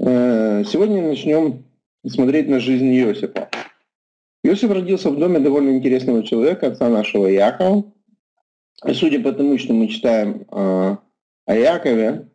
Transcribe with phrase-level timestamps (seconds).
[0.00, 1.64] Э, сегодня начнем
[2.06, 3.50] смотреть на жизнь Иосифа.
[4.44, 7.92] Иосиф родился в доме довольно интересного человека, отца нашего Якова.
[8.86, 10.96] И судя по тому, что мы читаем э,
[11.46, 12.28] о Якове,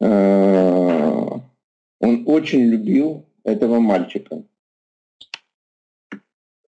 [0.00, 1.30] э,
[2.00, 4.42] он очень любил этого мальчика.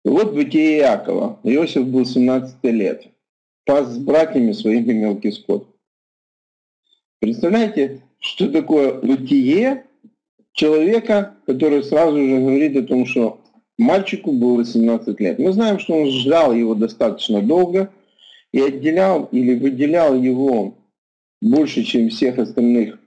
[0.04, 1.40] Вот бытие Иакова.
[1.44, 3.08] Иосиф был 17 лет.
[3.66, 5.68] Пас с братьями своими мелкий скот.
[7.20, 9.86] Представляете, что такое бытие
[10.54, 13.42] человека, который сразу же говорит о том, что
[13.78, 15.40] мальчику было 17 лет.
[15.40, 17.92] Мы знаем, что он ждал его достаточно долго
[18.52, 20.78] и отделял или выделял его
[21.42, 23.00] больше, чем всех остальных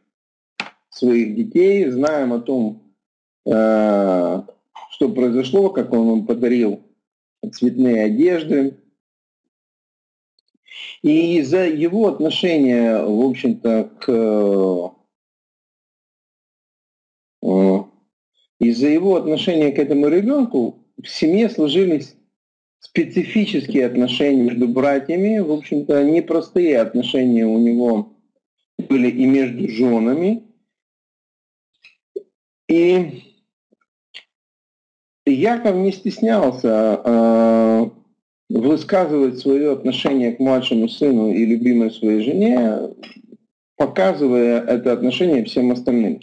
[0.90, 1.88] своих детей.
[1.90, 2.82] Знаем о том,
[3.46, 4.42] э,
[4.90, 6.82] что произошло, как он им подарил
[7.52, 8.76] цветные одежды.
[11.02, 14.93] И из-за его отношения, в общем-то, к
[18.60, 22.16] из-за его отношения к этому ребенку в семье сложились
[22.78, 28.12] специфические отношения между братьями, в общем-то, непростые отношения у него
[28.78, 30.44] были и между женами.
[32.68, 33.22] И
[35.26, 37.90] Яков не стеснялся э,
[38.50, 42.94] высказывать свое отношение к младшему сыну и любимой своей жене,
[43.76, 46.20] показывая это отношение всем остальным.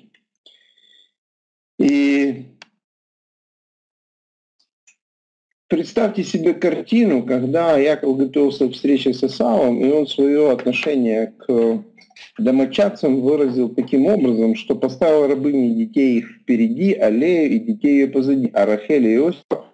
[1.81, 2.45] И
[5.67, 11.83] представьте себе картину, когда Яков готовился к встрече с Исавом, и он свое отношение к
[12.37, 18.07] домочадцам выразил таким образом, что поставил рабыни детей их впереди, а Лею и детей ее
[18.07, 19.65] позади, а Рахель и Иосифа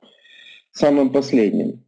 [0.72, 1.83] самым последним.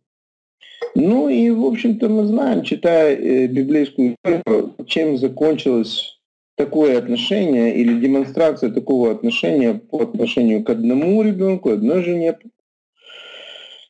[0.95, 6.18] Ну и, в общем-то, мы знаем, читая э, библейскую историю, чем закончилось
[6.59, 12.38] такое отношение или демонстрация такого отношения по отношению к одному ребенку, одной жене,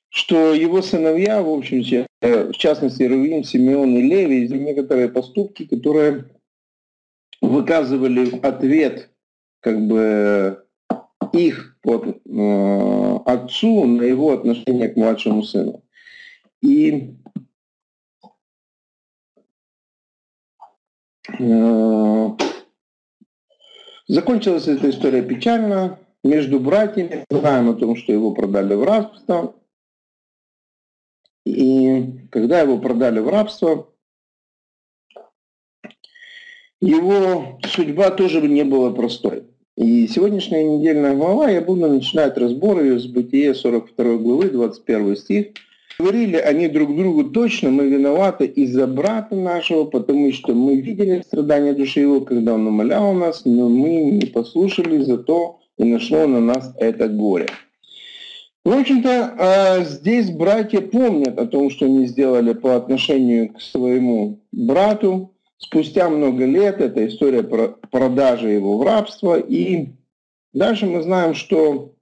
[0.10, 1.82] что его сыновья, в общем,
[2.22, 6.26] в частности, Рувим, Симеон и Леви, некоторые поступки, которые
[7.42, 9.10] выказывали ответ
[9.62, 10.64] как бы
[11.34, 15.84] их под, э, отцу на его отношение к младшему сыну.
[16.62, 17.16] И
[21.40, 22.30] э,
[24.10, 26.00] закончилась эта история печально.
[26.22, 29.56] Между братьями знаем о том, что его продали в рабство.
[31.46, 33.88] И когда его продали в рабство,
[36.82, 39.46] его судьба тоже не была простой.
[39.78, 45.48] И сегодняшняя недельная глава, я буду начинать разбор ее с Бытия 42 главы, 21 стих.
[46.00, 51.74] Говорили они друг другу точно, мы виноваты из-за брата нашего, потому что мы видели страдания
[51.74, 56.74] души его, когда он умолял нас, но мы не послушали, зато и нашло на нас
[56.78, 57.48] это горе.
[58.64, 64.40] В общем-то, а, здесь братья помнят о том, что они сделали по отношению к своему
[64.52, 69.38] брату, Спустя много лет эта история про продажи его в рабство.
[69.38, 69.90] И
[70.54, 71.94] дальше мы знаем, что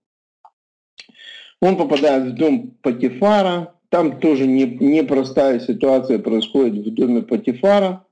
[1.59, 3.73] он попадает в дом Патифара.
[3.89, 8.05] Там тоже непростая ситуация происходит в доме Патифара.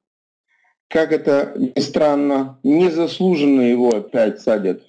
[0.87, 4.83] Как это ни странно, незаслуженно его опять садят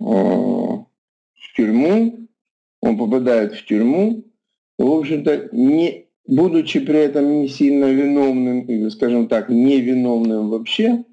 [0.00, 0.86] э, в
[1.56, 2.28] тюрьму.
[2.80, 4.24] Он попадает в тюрьму.
[4.78, 11.04] В общем-то, не, будучи при этом не сильно виновным, или, скажем так, невиновным вообще.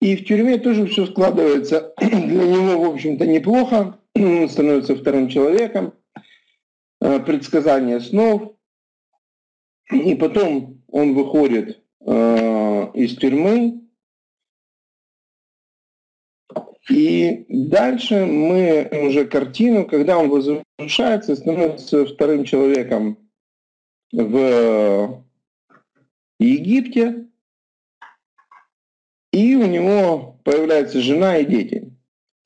[0.00, 3.98] И в тюрьме тоже все складывается для него, в общем-то, неплохо.
[4.14, 5.92] Он становится вторым человеком.
[7.04, 8.54] Э, предсказание снов.
[9.92, 13.82] И потом он выходит э, из тюрьмы.
[16.88, 23.18] И дальше мы уже картину, когда он возвращается, становится вторым человеком
[24.10, 25.22] в
[26.38, 27.26] Египте,
[29.30, 31.92] и у него появляется жена и дети.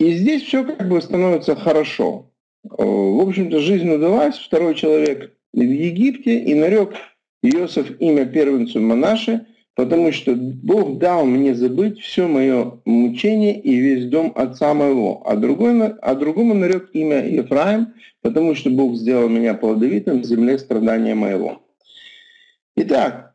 [0.00, 2.27] И здесь все как бы становится хорошо.
[2.78, 6.94] В общем-то, жизнь удалась, второй человек в Египте, и нарек
[7.42, 14.06] Иосиф имя первенцу Монаши, потому что Бог дал мне забыть все мое мучение и весь
[14.06, 15.22] дом отца моего.
[15.26, 20.56] А, другой, а другому нарек имя Ефраим, потому что Бог сделал меня плодовитым в земле
[20.58, 21.60] страдания моего.
[22.76, 23.34] Итак,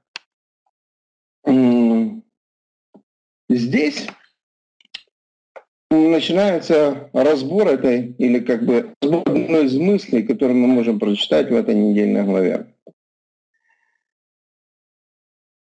[3.49, 4.07] здесь
[5.93, 11.55] начинается разбор этой, или как бы разбор одной из мыслей, которую мы можем прочитать в
[11.55, 12.73] этой недельной главе.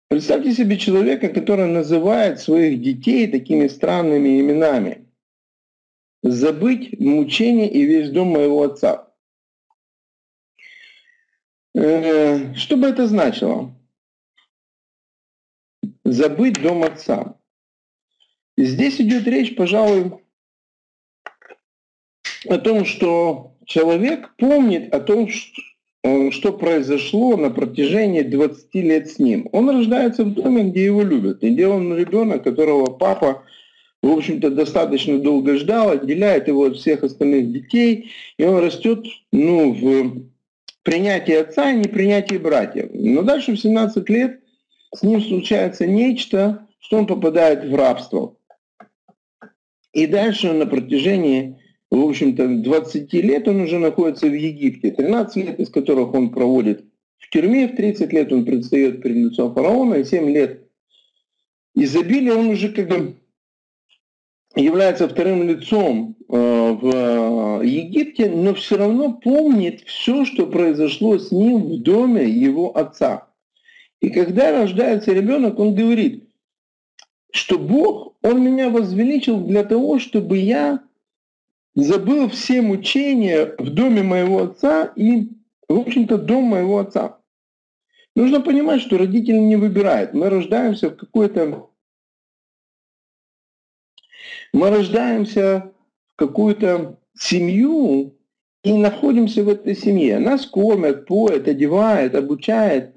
[0.10, 5.02] Представьте себе человека, который называет своих детей такими странными именами.
[6.24, 9.12] забыть мучение и весь дом моего отца.
[11.76, 13.76] Э, что бы это значило?
[16.04, 17.38] Забыть дом отца.
[18.58, 20.14] Здесь идет речь, пожалуй,
[22.48, 25.62] о том, что человек помнит о том, что
[26.06, 29.50] Э, произошло на протяжении 20 лет с ним.
[29.52, 31.44] Он рождается в доме, где его любят.
[31.44, 33.44] И где он ребенок, которого папа,
[34.04, 39.72] в общем-то, достаточно долго ждал, отделяет его от всех остальных детей, и он растет ну,
[39.72, 40.28] в
[40.84, 42.92] принятии отца и непринятии братьев.
[42.94, 44.42] Но дальше в 17 лет
[44.94, 48.36] с ним случается нечто, что он попадает в рабство.
[49.96, 51.58] И дальше на протяжении
[51.92, 56.84] в общем-то, 20 лет он уже находится в Египте, 13 лет из которых он проводит
[57.18, 60.68] в тюрьме, в 30 лет он предстает перед лицом фараона, и 7 лет
[61.74, 63.16] изобилия он уже как бы
[64.56, 71.64] является вторым лицом э, в Египте, но все равно помнит все, что произошло с ним
[71.64, 73.30] в доме его отца.
[74.02, 76.26] И когда рождается ребенок, он говорит,
[77.32, 80.84] что Бог, Он меня возвеличил для того, чтобы я
[81.76, 85.30] забыл все мучения в доме моего отца и,
[85.70, 87.20] в общем-то, дом моего отца.
[88.16, 90.16] Нужно понимать, что родители не выбирают.
[90.16, 91.70] Мы рождаемся в какой-то...
[94.54, 95.72] Мы рождаемся
[96.14, 98.18] в какую-то семью
[98.64, 100.18] и находимся в этой семье.
[100.18, 102.96] Нас кормят, поят, одевают, обучают.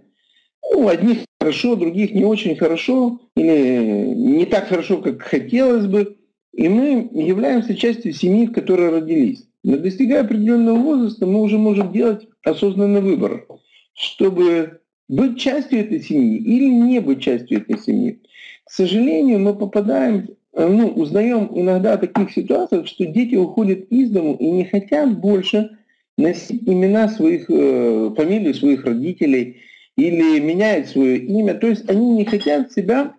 [0.63, 6.17] Ну, одних хорошо, других не очень хорошо, или не так хорошо, как хотелось бы.
[6.53, 9.47] И мы являемся частью семьи, в которой родились.
[9.65, 13.47] Но достигая определенного возраста, мы уже можем делать осознанный выбор,
[13.95, 18.21] чтобы быть частью этой семьи или не быть частью этой семьи.
[18.65, 24.37] К сожалению, мы попадаем, ну, узнаем иногда о таких ситуациях, что дети уходят из дому
[24.39, 25.71] и не хотят больше
[26.19, 29.63] носить имена своих, э, фамилии своих родителей
[29.99, 31.55] или меняют свое имя.
[31.55, 33.17] То есть они не хотят себя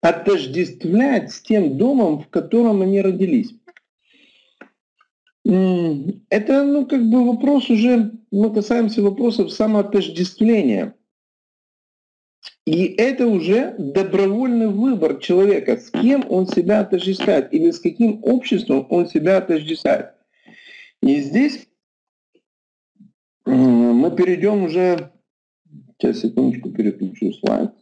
[0.00, 3.52] отождествлять с тем домом, в котором они родились.
[5.44, 10.94] Это, ну, как бы вопрос уже, мы касаемся вопросов самоотождествления.
[12.64, 18.86] И это уже добровольный выбор человека, с кем он себя отождествляет или с каким обществом
[18.88, 20.12] он себя отождествляет.
[21.02, 21.66] И здесь
[23.44, 25.12] мы перейдем уже,
[25.98, 27.72] сейчас секундочку переключу слайд.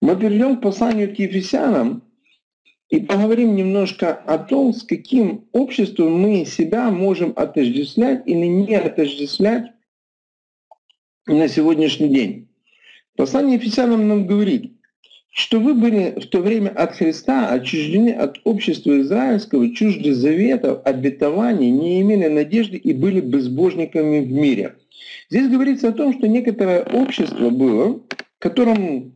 [0.00, 2.02] Мы перейдем к посланию к Ефесянам
[2.90, 9.72] и поговорим немножко о том, с каким обществом мы себя можем отождествлять или не отождествлять
[11.26, 12.48] на сегодняшний день.
[13.16, 14.73] Послание Ефесянам нам говорит,
[15.34, 21.70] что вы были в то время от Христа отчуждены от общества израильского, чужды заветов, обетований,
[21.70, 24.76] не имели надежды и были безбожниками в мире.
[25.28, 28.00] Здесь говорится о том, что некоторое общество было,
[28.38, 29.10] которому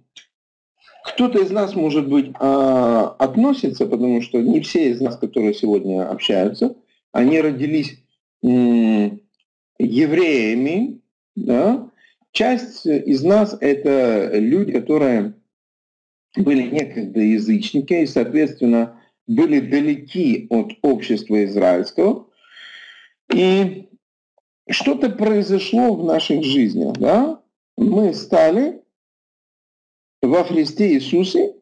[1.04, 6.10] кто-то из нас, может быть, а, относится, потому что не все из нас, которые сегодня
[6.10, 6.74] общаются,
[7.12, 8.02] они родились
[8.42, 9.20] евреями.
[11.36, 11.88] Да?
[12.32, 15.34] Часть из нас– это люди, которые
[16.38, 22.28] были некогда язычники и, соответственно, были далеки от общества израильского.
[23.32, 23.88] И
[24.70, 26.96] что-то произошло в наших жизнях.
[26.96, 27.42] Да?
[27.76, 28.82] Мы стали
[30.22, 31.54] во Христе Иисусе,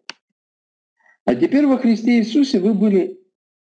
[1.25, 3.21] а теперь во Христе Иисусе вы были,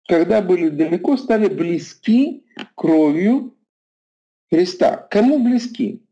[0.08, 3.58] когда были далеко, стали близки кровью
[4.52, 4.98] Христа.
[5.10, 6.04] Кому близки?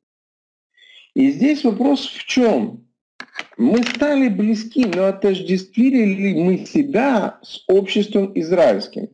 [1.14, 2.87] И здесь вопрос в чем?
[3.58, 9.10] Мы стали близки, но отождествили ли мы себя с обществом израильским?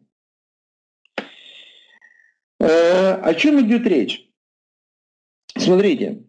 [2.60, 4.30] Э, о чем идет речь?
[5.58, 6.24] Смотрите,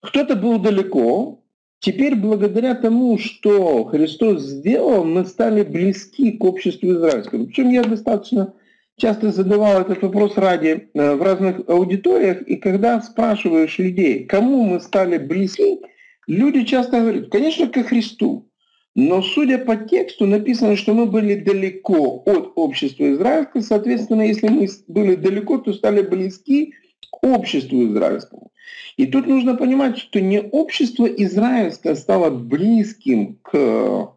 [0.00, 1.42] кто-то был далеко,
[1.80, 7.46] Теперь благодаря тому, что Христос сделал, мы стали близки к обществу израильскому.
[7.46, 8.54] Причем я достаточно
[8.96, 14.80] часто задавал этот вопрос ради э, в разных аудиториях, и когда спрашиваешь людей, кому мы
[14.80, 15.80] стали близки,
[16.26, 18.50] люди часто говорят, конечно, ко Христу.
[18.94, 24.68] Но судя по тексту, написано, что мы были далеко от общества израильского, соответственно, если мы
[24.88, 26.72] были далеко, то стали близки
[27.10, 28.52] к обществу израильскому.
[28.96, 34.14] И тут нужно понимать, что не общество израильское стало близким к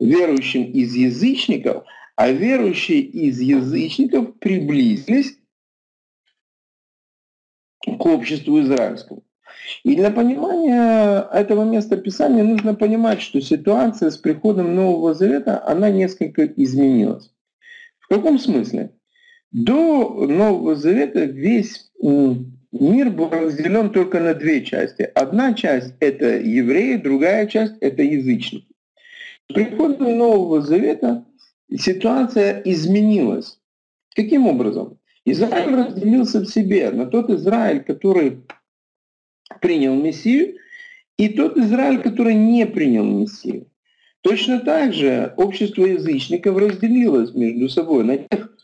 [0.00, 1.84] верующим из язычников,
[2.16, 5.38] а верующие из язычников приблизились
[7.84, 9.22] к обществу израильскому.
[9.84, 15.90] И для понимания этого места Писания нужно понимать, что ситуация с приходом Нового Завета, она
[15.90, 17.32] несколько изменилась.
[17.98, 18.92] В каком смысле?
[19.52, 25.02] До Нового Завета весь мир был разделен только на две части.
[25.14, 28.66] Одна часть— это евреи, другая часть— это язычники.
[29.48, 31.24] С приходом Нового Завета
[31.74, 33.58] ситуация изменилась.
[34.14, 34.98] Каким образом?
[35.24, 38.42] Израиль разделился в себе на тот Израиль, который
[39.60, 40.56] принял Мессию,
[41.18, 43.66] и тот Израиль, который не принял Мессию.
[44.22, 48.56] Точно так же общество язычников разделилось между собой на тех,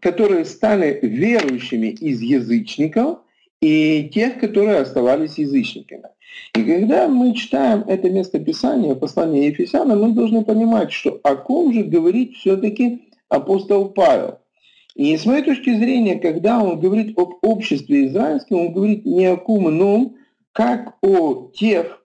[0.00, 3.18] которые стали верующими из язычников,
[3.64, 6.08] и тех, которые оставались язычниками.
[6.54, 11.72] И когда мы читаем это место Писания, послание Ефесянам, мы должны понимать, что о ком
[11.72, 14.40] же говорит все-таки апостол Павел.
[14.94, 19.36] И с моей точки зрения, когда он говорит об обществе израильском, он говорит не о
[19.36, 20.16] ком ином,
[20.52, 22.04] как о тех,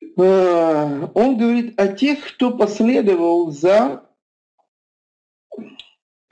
[0.00, 4.06] э, он говорит о тех, кто последовал за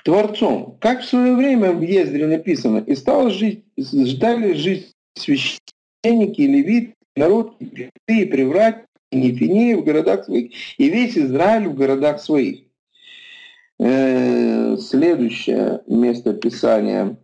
[0.05, 0.79] Творцом.
[0.81, 7.57] Как в свое время в Ездре написано, и стало жить, ждали жить священники, левиты, народ,
[7.61, 12.64] и и приврать, и нефинеи в городах своих, и весь Израиль в городах своих.
[13.78, 17.19] Э, следующее место Писания.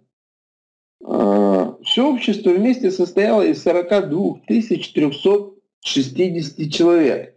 [1.07, 7.35] Э, Все общество вместе состояло из 42 360 человек.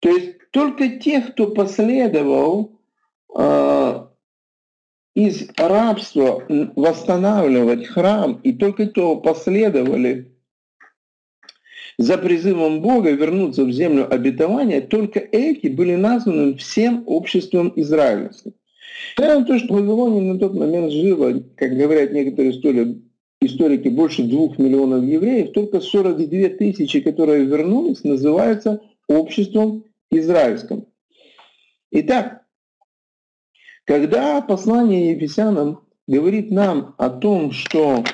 [0.00, 2.80] То есть только тех, кто последовал
[3.36, 4.06] э,
[5.14, 10.35] из рабства восстанавливать храм, и только то последовали
[11.98, 18.52] за призывом Бога вернуться в землю обетования, только эти были названы всем обществом израильским.
[19.18, 23.02] Несмотря то, что в Вавилоне на тот момент жило, как говорят некоторые истории,
[23.40, 30.86] историки, больше двух миллионов евреев, только 42 тысячи, которые вернулись, называются обществом израильским.
[31.90, 32.42] Итак,
[33.84, 38.04] когда послание Ефесянам говорит нам о том, что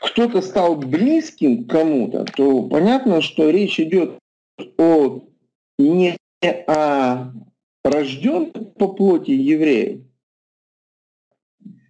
[0.00, 4.18] кто-то стал близким к кому-то, то понятно, что речь идет
[4.78, 5.22] о
[5.78, 7.32] не о
[7.84, 10.02] рожденных по плоти евреев,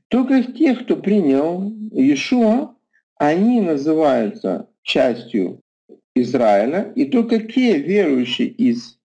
[0.09, 2.75] только тех, кто принял Иешуа,
[3.17, 5.61] они называются частью
[6.15, 8.99] Израиля, и только те верующие из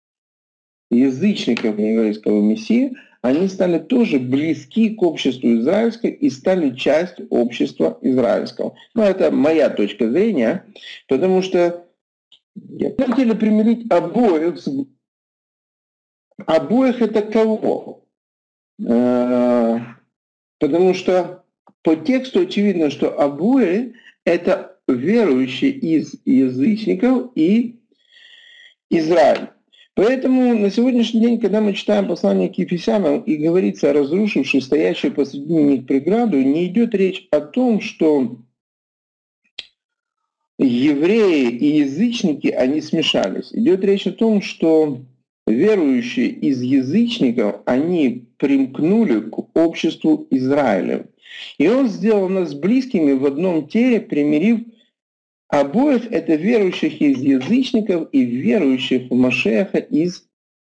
[0.90, 8.74] язычников еврейского Мессии– они стали тоже близки к обществу израильскому и стали частью общества израильского.
[8.94, 10.64] Но ну, это моя точка зрения,
[11.08, 11.86] потому что
[12.98, 14.56] хотели примирить обоих.
[16.46, 18.04] Обоих это кого?
[18.86, 19.78] Э,
[20.60, 21.44] потому что
[21.82, 23.94] по тексту очевидно, что обои
[24.24, 27.80] это верующие из язычников и
[28.90, 29.50] Израиль.
[29.98, 35.12] Поэтому на сегодняшний день, когда мы читаем послание к Ефесянам и говорится о разрушившей стоящую
[35.12, 38.36] посреди них преграду, не идет речь о том, что
[40.56, 43.52] евреи и язычники, они смешались.
[43.52, 45.00] Идет речь о том, что
[45.48, 51.08] верующие из язычников, они примкнули к обществу Израиля.
[51.58, 54.60] И он сделал нас близкими в одном теле, примирив
[55.48, 60.28] Обоих это верующих из язычников и верующих в Машеха из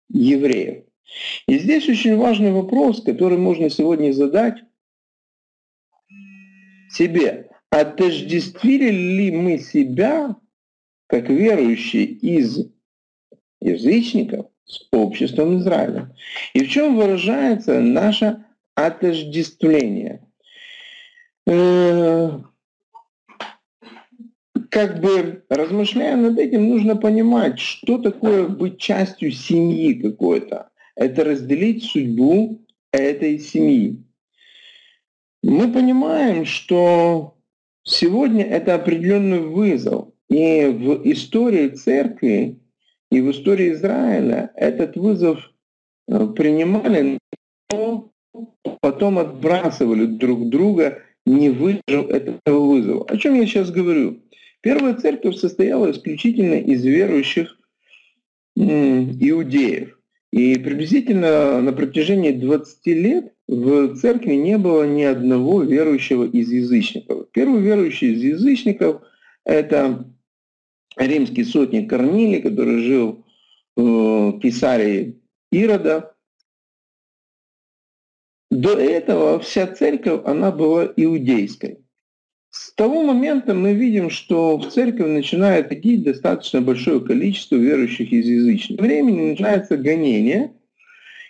[0.09, 0.85] евреев.
[1.47, 4.57] И здесь очень важный вопрос, который можно сегодня задать
[6.91, 7.51] себе.
[7.71, 10.37] Отождествили ли мы себя,
[11.07, 12.67] как верующие из
[13.61, 16.15] язычников, с обществом Израиля?
[16.53, 20.27] И в чем выражается наше отождествление?
[24.75, 30.71] Как бы размышляя над этим, нужно понимать, что такое быть частью семьи какой-то.
[30.97, 32.61] Это разделить судьбу
[32.93, 34.03] этой семьи.
[35.45, 37.37] Мы понимаем, что
[37.85, 40.09] сегодня это определенный вызов.
[40.29, 42.59] И в истории церкви,
[43.13, 45.53] и в истории Израиля этот вызов
[46.09, 47.21] э, принимали,
[47.71, 48.11] но
[48.81, 53.05] потом отбрасывали друг друга, не выдержав этого вызова.
[53.05, 54.24] О чем я сейчас говорю?
[54.65, 57.59] Первая церковь состояла исключительно из верующих
[58.57, 60.01] иудеев.
[60.33, 67.31] И приблизительно на протяжении 20 лет в церкви не было ни одного верующего из язычников.
[67.33, 69.03] Первый верующий из язычников–
[69.45, 70.11] это
[70.97, 73.23] римский сотник Корнилий, который жил
[73.77, 75.21] в Кесарии
[75.53, 76.17] Ирода.
[78.51, 81.84] До этого вся церковь, она была иудейской.
[82.55, 88.29] С того момента мы видим, что в церковь начинает идти достаточно большое количество верующих из
[88.29, 88.81] язычных.
[88.81, 90.53] Времени начинается гонение,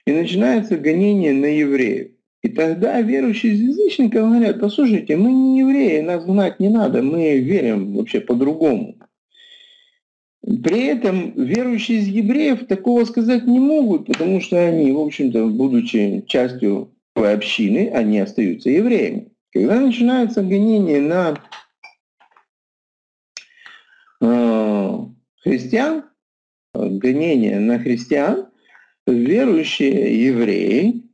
[0.07, 2.11] и начинается гонение на евреев.
[2.43, 7.39] И тогда верующие из язычников говорят, послушайте, мы не евреи, нас знать не надо, мы
[7.39, 8.97] верим вообще по-другому.
[10.43, 16.23] При этом верующие из евреев такого сказать не могут, потому что они, в общем-то, будучи
[16.27, 19.31] частью общины, они остаются евреями.
[19.55, 21.41] Когда начинается гонение на
[24.21, 24.99] э,
[25.43, 26.05] христиан,
[26.75, 28.49] гонение на христиан,
[29.07, 31.05] верующие евреи,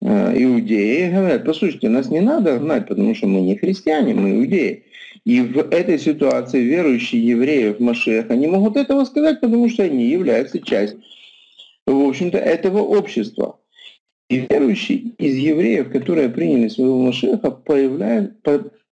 [0.00, 4.84] э, иудеи говорят, послушайте, нас не надо гнать, потому что мы не христиане, мы иудеи.
[5.24, 10.06] И в этой ситуации верующие евреи в Машех, они могут этого сказать, потому что они
[10.06, 11.02] являются частью,
[11.88, 13.58] в общем-то, этого общества.
[14.28, 17.50] И верующие из евреев, которые приняли своего Машеха,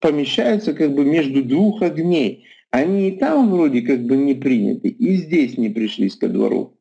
[0.00, 2.46] помещаются как бы между двух огней.
[2.70, 6.76] Они и там вроде как бы не приняты, и здесь не пришлись ко двору.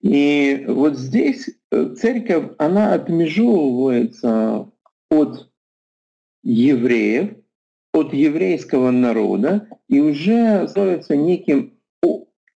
[0.00, 4.70] И вот здесь э, церковь, она отмежевывается
[5.10, 5.50] от
[6.42, 7.36] евреев,
[7.92, 11.78] от еврейского народа и уже становится неким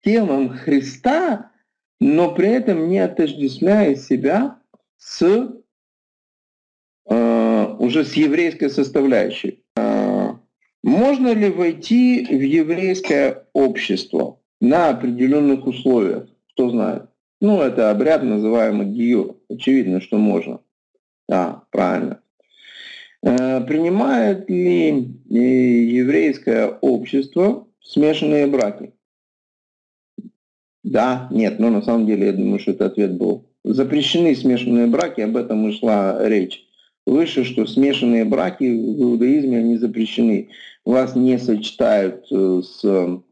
[0.02, 1.50] телом Христа,
[2.00, 4.55] но при этом не отождествляя себя
[4.98, 5.22] с
[7.08, 9.64] э, уже с еврейской составляющей.
[9.76, 10.34] Э,
[10.82, 16.28] можно ли войти в еврейское общество на определенных условиях?
[16.52, 17.10] Кто знает?
[17.40, 19.36] Ну, это обряд, называемый гиюр.
[19.48, 20.60] Очевидно, что можно.
[21.28, 22.20] Да, правильно.
[23.22, 28.92] Э, принимает ли э, еврейское общество смешанные браки?
[30.84, 33.45] Да, нет, но на самом деле я думаю, что этот ответ был.
[33.68, 36.64] Запрещены смешанные браки, об этом и шла речь.
[37.04, 40.50] Выше, что смешанные браки в иудаизме, они запрещены.
[40.84, 43.22] Вас не сочетают э, с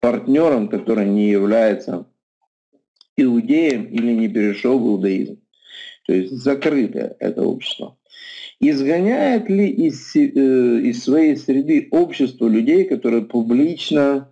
[0.00, 2.06] партнером, который не является
[3.16, 5.40] иудеем или не перешел в иудаизм.
[6.06, 7.96] То есть закрытое это общество.
[8.58, 14.28] Изгоняет ли из, э, из своей среды общество людей, которые публично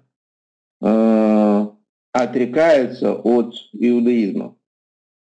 [0.80, 1.66] э,
[2.12, 4.56] отрекаются от иудаизма?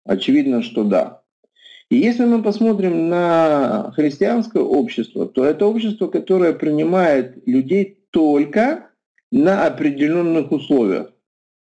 [0.10, 1.22] Очевидно, что да.
[1.92, 8.90] И если мы посмотрим на христианское общество, то это общество, которое принимает людей только
[9.32, 11.12] на определенных условиях.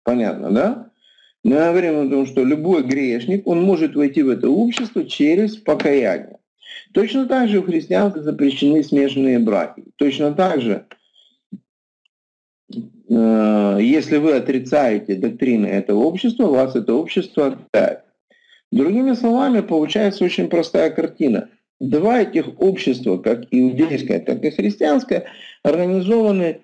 [0.04, 0.91] Понятно, да?
[1.44, 6.39] Мы говорим о том, что любой грешник, он может войти в это общество через покаяние.
[6.94, 9.84] Точно так же в христианстве запрещены смешанные браки.
[9.98, 10.86] Точно так же,
[13.10, 18.06] э, если вы отрицаете доктрины этого общества, вас это общество отрицает.
[18.71, 21.49] Другими словами, получается очень простая картина.
[21.79, 25.25] Два этих общества, как иудейское, так и христианское,
[25.63, 26.62] организованы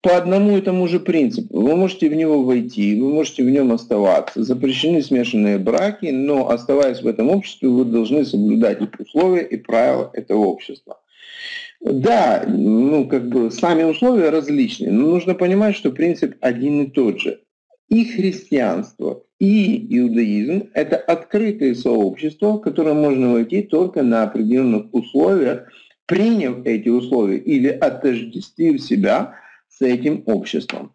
[0.00, 1.60] по одному и тому же принципу.
[1.60, 4.42] Вы можете в него войти, вы можете в нем оставаться.
[4.42, 10.44] Запрещены смешанные браки, но оставаясь в этом обществе, вы должны соблюдать условия, и правила этого
[10.46, 10.98] общества.
[11.80, 17.20] Да, ну как бы сами условия различны, но нужно понимать, что принцип один и тот
[17.20, 17.40] же.
[17.88, 25.68] И христианство, и иудаизм– это открытые сообщества, в которые можно войти только на определенных условиях,
[26.06, 29.34] приняв эти условия или отождествив себя
[29.68, 30.94] с этим обществом.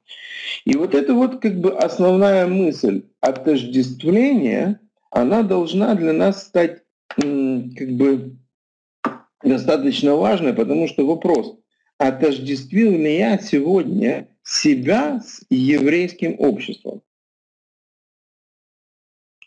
[0.65, 4.79] И вот это вот как бы основная мысль отождествления,
[5.11, 6.83] она должна для нас стать
[7.15, 8.35] как бы
[9.43, 11.55] достаточно важной, потому что вопрос,
[11.97, 17.01] отождествил ли я сегодня себя с еврейским обществом?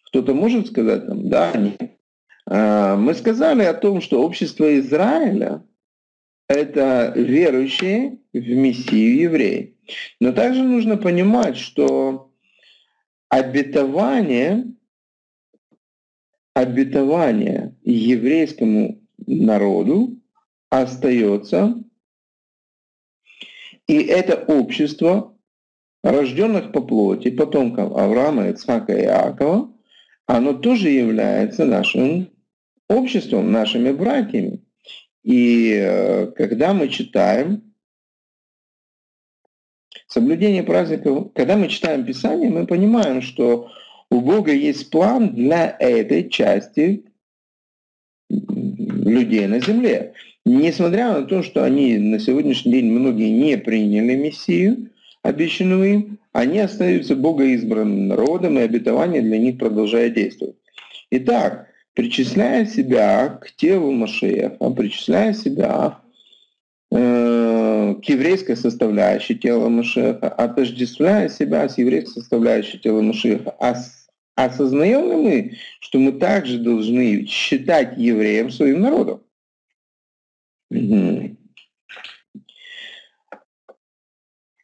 [0.07, 1.99] Кто-то может сказать нам, да, нет.
[2.47, 5.65] А, мы сказали о том, что общество Израиля
[6.49, 9.79] это верующие в Мессию евреи.
[10.21, 12.31] Но также нужно понимать, что
[13.29, 14.67] обетование,
[16.55, 20.21] обетование еврейскому народу
[20.71, 21.83] остается,
[23.88, 25.37] и это общество
[26.03, 29.73] рожденных по плоти, потомков Авраама, Ицхака и Иакова,
[30.27, 32.31] оно тоже является нашим
[32.88, 34.64] обществом, нашими братьями.
[35.23, 37.75] И э, когда мы читаем
[40.09, 43.71] соблюдение праздников, когда мы читаем Писание, мы понимаем, что
[44.11, 47.07] у Бога есть план для этой части
[49.03, 50.12] людей на земле.
[50.45, 54.91] Несмотря на то, что они на сегодняшний день многие не приняли Мессию,
[55.23, 60.57] обещанную им, они остаются богоизбранным народом, и обетование для них продолжает действовать.
[61.11, 65.99] Итак, причисляя себя к телу Машеха, причисляя себя
[66.91, 73.55] э, к еврейской составляющей тела Машеха, отождествляя себя с еврейской составляющей тела Машеха.
[73.61, 73.75] А
[74.35, 79.23] осознаем ли мы, что мы также должны считать евреем своим народом?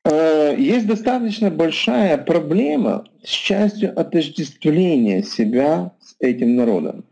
[0.04, 7.04] Э, есть достаточно большая проблема с частью отождествления себя с этим народом.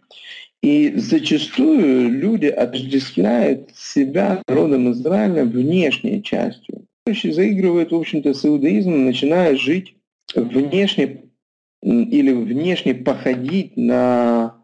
[0.62, 6.87] И зачастую люди отождествляют себя народом Израиля внешней частью.
[7.07, 9.95] Заигрывают, в общем-то, с иудаизмом, начиная жить
[10.35, 11.26] внешне
[11.87, 14.57] или внешне походить на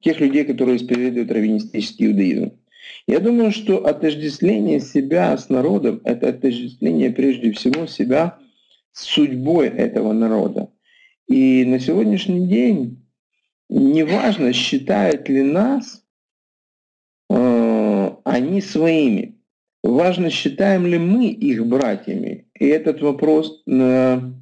[0.00, 2.58] тех людей, которые исповедуют раввинистический иудаизм.
[3.06, 8.38] Я думаю, что отождествление себя с народом— это отождествление прежде всего себя
[8.92, 10.70] с судьбой этого народа.
[11.28, 13.04] И на сегодняшний день
[13.68, 16.02] неважно, считают ли нас
[17.30, 19.38] э, они своими.
[19.82, 22.46] Важно, считаем ли мы их братьями.
[22.54, 24.34] И этот вопрос на,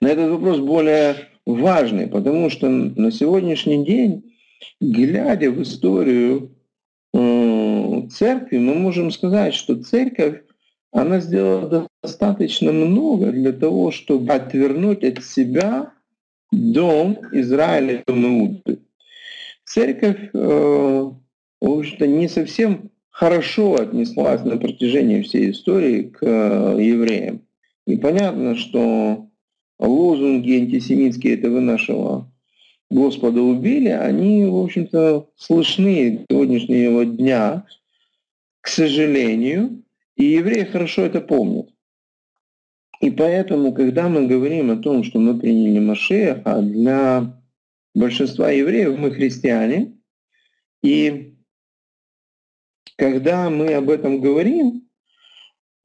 [0.00, 4.28] на этот вопрос более важный, потому что на сегодняшний день
[4.80, 6.54] глядя в историю
[7.14, 10.42] э, церкви, мы можем сказать, что церковь,
[10.92, 15.92] она сделала достаточно много для того, чтобы отвернуть от себя
[16.50, 18.78] дом Израиля, дом Иуды.
[19.64, 21.10] Церковь, э,
[21.60, 27.42] в общем-то, не совсем хорошо отнеслась на протяжении всей истории к э, евреям.
[27.86, 29.27] И понятно, что
[29.78, 32.30] лозунги антисемитские этого нашего
[32.90, 37.66] Господа убили, они, в общем-то, слышны сегодняшнего дня,
[38.60, 39.84] к сожалению,
[40.16, 41.68] и евреи хорошо это помнят.
[43.00, 47.40] И поэтому, когда мы говорим о том, что мы приняли Машеха, для
[47.94, 49.98] большинства евреев мы христиане,
[50.82, 51.34] и
[52.96, 54.87] когда мы об этом говорим,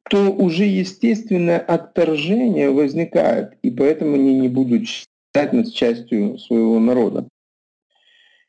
[0.10, 7.28] то уже естественное отторжение возникает, и поэтому они не будут считать нас частью своего народа.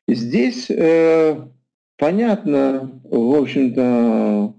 [0.07, 1.47] Здесь э,
[1.97, 4.53] понятно, в общем-то,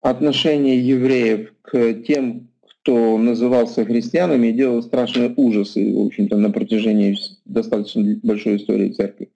[0.00, 7.16] отношение евреев к тем, кто назывался христианами и делал страшные ужасы, в общем-то, на протяжении
[7.44, 9.30] достаточно большой истории церкви.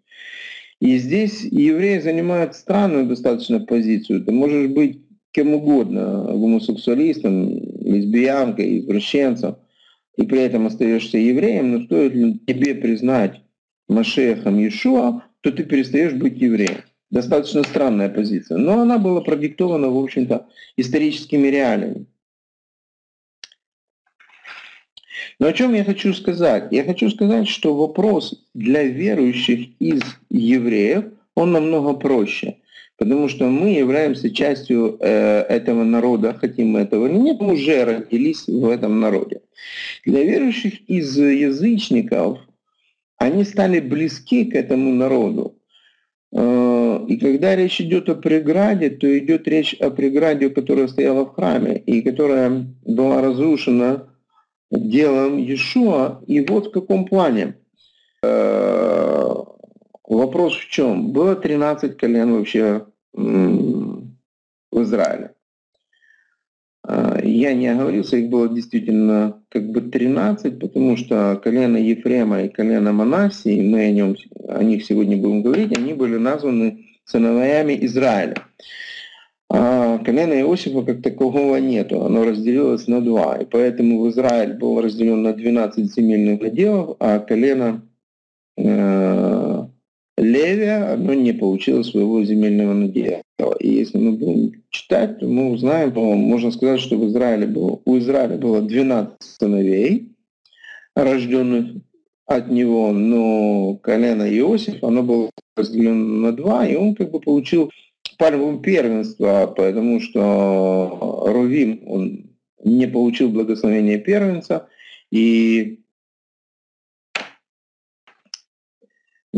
[0.81, 4.25] И здесь евреи занимают странную достаточно позицию.
[4.25, 5.06] Ты можешь быть
[5.37, 9.57] кем угодно, гомосексуалистом, лесбиянкой, извращенцем,
[10.17, 13.43] и при этом остаешься евреем, но стоит ли тебе признать
[13.87, 16.79] Машехом Иешуа, то ты перестаешь быть евреем.
[17.11, 18.57] Достаточно странная позиция.
[18.57, 20.47] Но она была продиктована, в общем-то,
[20.79, 22.07] историческими реалиями.
[25.39, 26.69] Но о чем я хочу сказать?
[26.71, 32.57] Я хочу сказать, что вопрос для верующих из евреев, он намного проще.
[32.99, 37.85] Потому что мы являемся частью э, этого народа, хотим мы этого или нет, мы уже
[37.85, 39.43] родились в этом народе.
[40.07, 42.39] Для верующих из язычников
[43.19, 45.59] они стали близки к этому народу.
[46.33, 51.35] Э, и когда речь идет о преграде, то идет речь о преграде, которая стояла в
[51.35, 54.09] храме и которая была разрушена
[54.71, 56.23] делом Иешуа.
[56.27, 57.57] И вот в каком плане.
[58.23, 59.35] Э,
[60.07, 61.13] вопрос в чем?
[61.13, 65.33] Было 13 колен вообще в Израиле.
[66.87, 72.49] Э, я не оговорился, их было действительно как бы 13, потому что колено Ефрема и
[72.49, 74.17] колено Манасии, мы о, нем,
[74.49, 78.37] о них сегодня будем говорить, они были названы сыновьями Израиля.
[79.49, 83.37] А колено Иосифа как такового нету, оно разделилось на два.
[83.37, 87.83] И поэтому в Израиль был разделен на 12 земельных наделов, а колено
[88.57, 89.66] э,
[90.17, 93.23] Левия, оно не получило своего земельного надела.
[93.61, 97.99] И если мы будем читать, то мы узнаем, можно сказать, что в Израиле было, у
[97.99, 100.13] Израиля было 12 сыновей,
[100.95, 101.83] рожденных
[102.27, 107.71] от него, но колено Иосиф, оно было разделено на два, и он как бы получил
[108.19, 112.31] пальму первенства, потому что Рувим, он
[112.65, 114.69] не получил благословения первенца,
[115.11, 115.81] и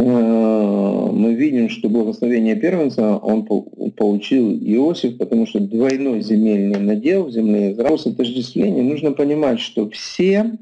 [0.05, 7.73] мы видим, что благословение первенца он получил Иосиф, потому что двойной земельный надел в земле
[7.73, 8.07] Израиля.
[8.07, 10.57] отождествления нужно понимать, что все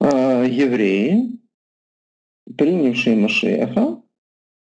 [0.00, 1.38] э, евреи,
[2.56, 4.02] принявшие Машеха,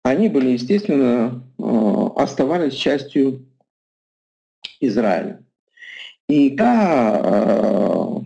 [0.04, 3.46] они были, естественно, э, оставались частью
[4.80, 5.44] Израиля.
[6.30, 8.20] И когда э,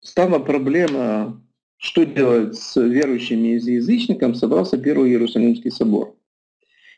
[0.00, 1.41] стала проблема,
[1.82, 6.16] что делать с верующими и язычниками, собрался Первый Иерусалимский собор.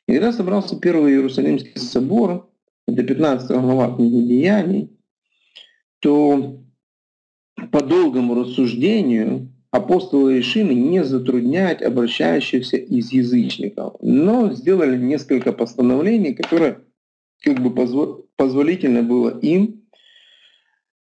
[0.06, 2.50] И когда собрался Первый Иерусалимский собор,
[2.86, 4.90] это 15 глава книги Деяний,
[6.00, 6.60] то
[7.72, 16.80] по долгому рассуждению апостолы решили не затруднять обращающихся из язычников, но сделали несколько постановлений, которые
[17.40, 17.74] как бы
[18.36, 19.86] позволительно было им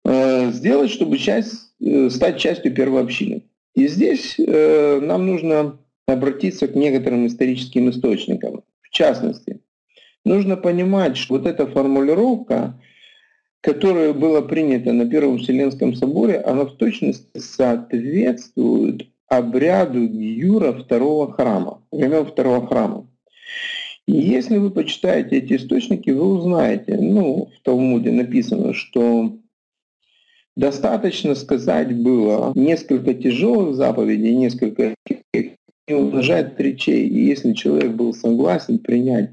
[0.04, 3.44] э, сделать, чтобы часть, э, стать частью первой общины.
[3.76, 8.64] И здесь э, нам нужно обратиться к некоторым историческим источникам.
[8.82, 9.62] В частности,
[10.26, 12.80] нужно понимать, что вот эта формулировка,
[13.62, 21.82] которая была принята на Первом Вселенском соборе, она в точности соответствует обряду Гиюра второго храма,
[21.92, 23.08] времен второго храма.
[24.08, 29.38] И если вы почитаете эти источники, вы узнаете, ну, в Талмуде написано, что
[30.56, 34.96] достаточно сказать было несколько тяжелых заповедей, несколько
[35.34, 37.08] не умножать речей.
[37.08, 39.32] И если человек был согласен принять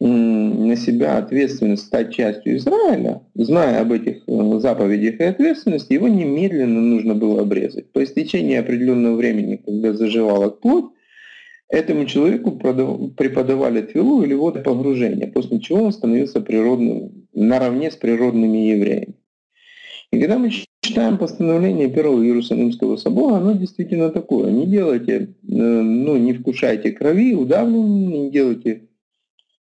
[0.00, 6.80] на себя ответственность стать частью Израиля, зная об этих э, заповедях и ответственности, его немедленно
[6.80, 7.92] нужно было обрезать.
[7.92, 10.86] По истечении определенного времени, когда заживала плоть,
[11.68, 19.14] этому человеку преподавали твилу или водопогружение, после чего он становился природным, наравне с природными евреями.
[20.12, 20.50] И когда мы
[20.82, 24.50] читаем постановление Первого Иерусалимского собора, оно действительно такое.
[24.50, 28.88] Не делайте, э, ну, не вкушайте крови, удавливания, не делайте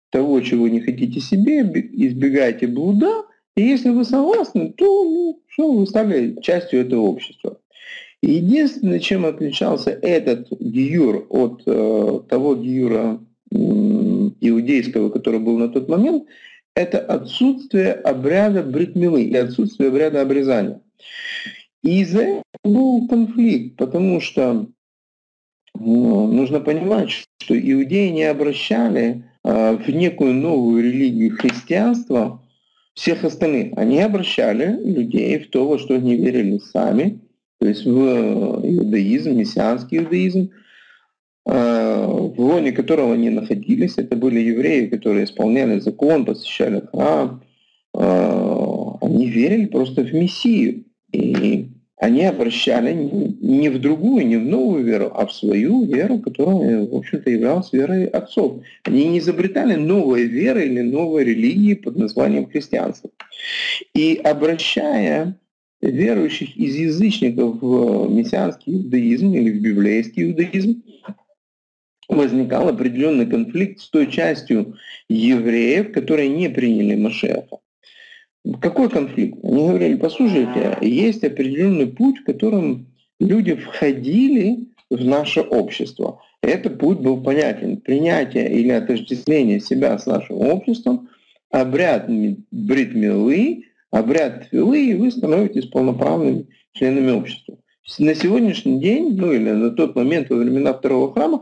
[0.09, 5.85] того, чего не хотите себе, избегайте блуда, и если вы согласны, то ну, все, вы
[5.85, 7.59] стали частью этого общества.
[8.21, 13.19] И единственное, чем отличался этот гиюр от э, того гиюра
[13.51, 16.25] э, иудейского, который был на тот момент,
[16.79, 20.81] это отсутствие обряда бритмилы и отсутствие обряда обрезания.
[21.83, 24.67] И из-за этого был конфликт, потому что
[25.75, 32.43] ну, нужно понимать, что иудеи не обращали Э, в некую новую религию христианства
[32.93, 33.77] всех остальных.
[33.77, 37.21] Они обращали людей в то, во что они верили сами,
[37.59, 40.49] то есть в иудаизм, мессианский иудаизм, э,
[41.49, 43.97] в лоне которого они находились.
[43.97, 47.41] Это были евреи, которые исполняли закон, посещали храм.
[47.95, 48.59] Э,
[49.01, 50.85] они верили просто в Мессию.
[51.11, 56.85] И они обращали не в другую, не в новую веру, а в свою веру, которая,
[56.85, 58.61] в общем-то, являлась верой отцов.
[58.83, 63.09] Они не изобретали новой веры или новой религии под названием христианство.
[63.95, 65.35] И обращая
[65.81, 70.83] верующих из язычников в мессианский иудаизм или в библейский иудаизм,
[72.09, 74.75] возникал определенный конфликт с той частью
[75.07, 77.59] евреев, которые не приняли Машеха.
[78.59, 79.37] Какой конфликт?
[79.43, 82.87] Они говорили, послушайте, есть определенный путь, в котором
[83.19, 86.21] люди входили в наше общество.
[86.41, 87.77] Этот путь был понятен.
[87.77, 91.09] Принятие или отождествление себя с нашим обществом,
[91.51, 92.09] обряд
[92.51, 97.57] бритмилы, обряд твилы, и вы становитесь полноправными членами общества.
[97.97, 101.41] На сегодняшний день, ну или на тот момент во времена второго храма,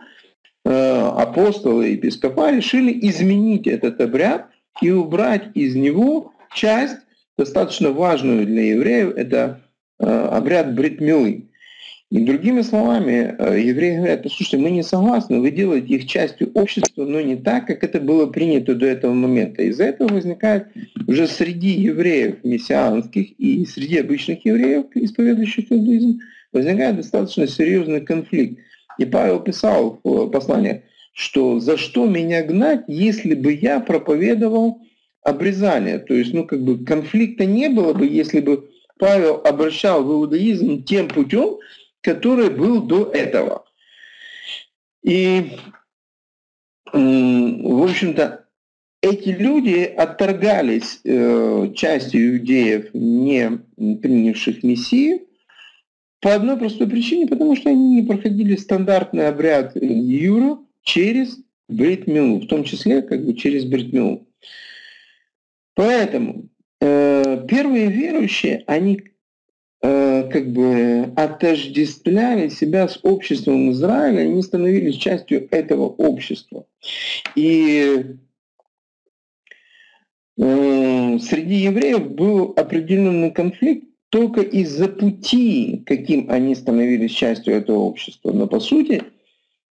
[0.70, 4.48] апостолы и епископа решили изменить этот обряд
[4.82, 6.98] и убрать из него часть,
[7.38, 9.62] достаточно важную для евреев, это
[10.00, 11.48] э, обряд бритмилы.
[12.10, 17.06] И другими словами, э, евреи говорят, послушайте, мы не согласны, вы делаете их частью общества,
[17.06, 19.62] но не так, как это было принято до этого момента.
[19.64, 20.68] Из-за этого возникает
[21.06, 26.20] уже среди евреев мессианских и среди обычных евреев, исповедующих иудаизм,
[26.54, 28.60] возникает достаточно серьезный конфликт.
[28.98, 30.84] И Павел писал в послании,
[31.14, 34.82] что за что меня гнать, если бы я проповедовал
[35.24, 36.00] обрезания.
[36.00, 40.84] То есть, ну, как бы конфликта не было бы, если бы Павел обращал в иудаизм
[40.84, 41.58] тем путем,
[42.02, 43.66] который был до этого.
[45.04, 45.52] И,
[46.92, 48.46] в общем-то,
[49.02, 55.28] эти люди отторгались э, частью иудеев, не принявших Мессию,
[56.28, 61.38] по одной простой причине, потому что они не проходили стандартный обряд Юра через
[61.70, 64.28] Бритмилу, в том числе как бы через Бритмилу.
[65.74, 66.50] Поэтому
[66.82, 69.04] э, первые верующие, они
[69.82, 76.66] э, как бы отождествляли себя с обществом Израиля, они становились частью этого общества.
[77.36, 78.04] И
[80.38, 88.32] э, среди евреев был определенный конфликт только из-за пути, каким они становились частью этого общества.
[88.32, 89.04] Но по сути,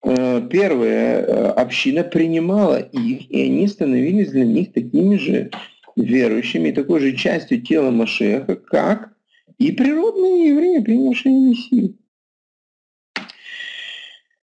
[0.03, 5.51] э, первая э, община принимала их, и они становились для них такими же
[5.97, 9.12] верующими, такой же частью тела Машеха, как
[9.59, 11.94] и природные евреи, принявшие Мессию.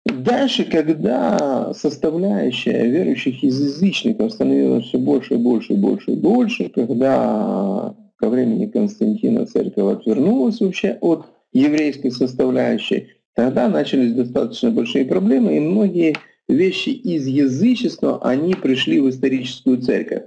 [0.06, 6.70] дальше, когда составляющая верующих из язычников становилась все больше и больше и больше и больше,
[6.70, 15.58] когда ко времени Константина церковь отвернулась вообще от еврейской составляющей, тогда начались достаточно большие проблемы,
[15.58, 16.16] и многие
[16.48, 20.24] вещи из язычества, они пришли в историческую церковь.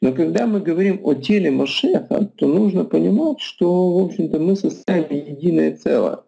[0.00, 5.06] Но когда мы говорим о теле Машеха, то нужно понимать, что, в общем-то, мы составим
[5.10, 6.20] единое целое.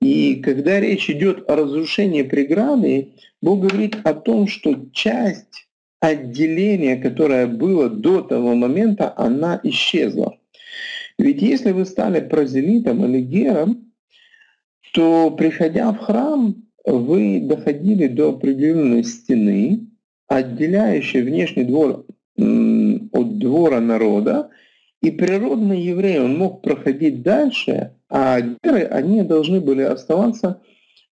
[0.00, 5.68] И когда речь идет о разрушении преграды, Бог говорит о том, что часть
[6.02, 10.36] отделения, которое было до того момента, она исчезла.
[11.16, 13.92] Ведь если вы стали прозелитом или гером,
[14.92, 19.86] то приходя в храм, вы доходили до определенной стены,
[20.26, 22.04] отделяющей внешний двор
[22.36, 24.50] от двора народа,
[25.02, 30.60] и природный еврей, он мог проходить дальше, а геры, они должны были оставаться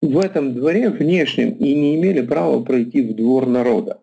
[0.03, 4.00] в этом дворе внешнем и не имели права пройти в двор народа.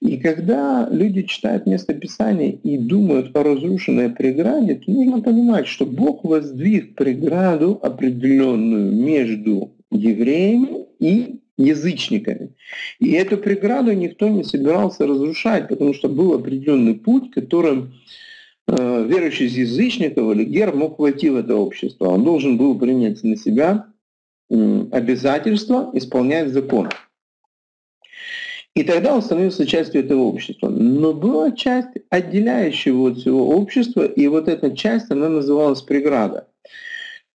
[0.00, 5.86] И когда люди читают место Писания и думают о разрушенной преграде, то нужно понимать, что
[5.86, 12.54] Бог воздвиг преграду определенную между евреями и язычниками.
[12.98, 17.92] И эту преграду никто не собирался разрушать, потому что был определенный путь, которым
[18.68, 22.08] Э, верующий из язычников или гер мог войти в это общество.
[22.08, 23.86] Он должен был принять на себя
[24.48, 26.88] обязательство исполнять закон.
[28.76, 30.68] И тогда он становился частью этого общества.
[30.68, 36.46] Но была часть, отделяющая от всего общества, и вот эта часть, она называлась преграда.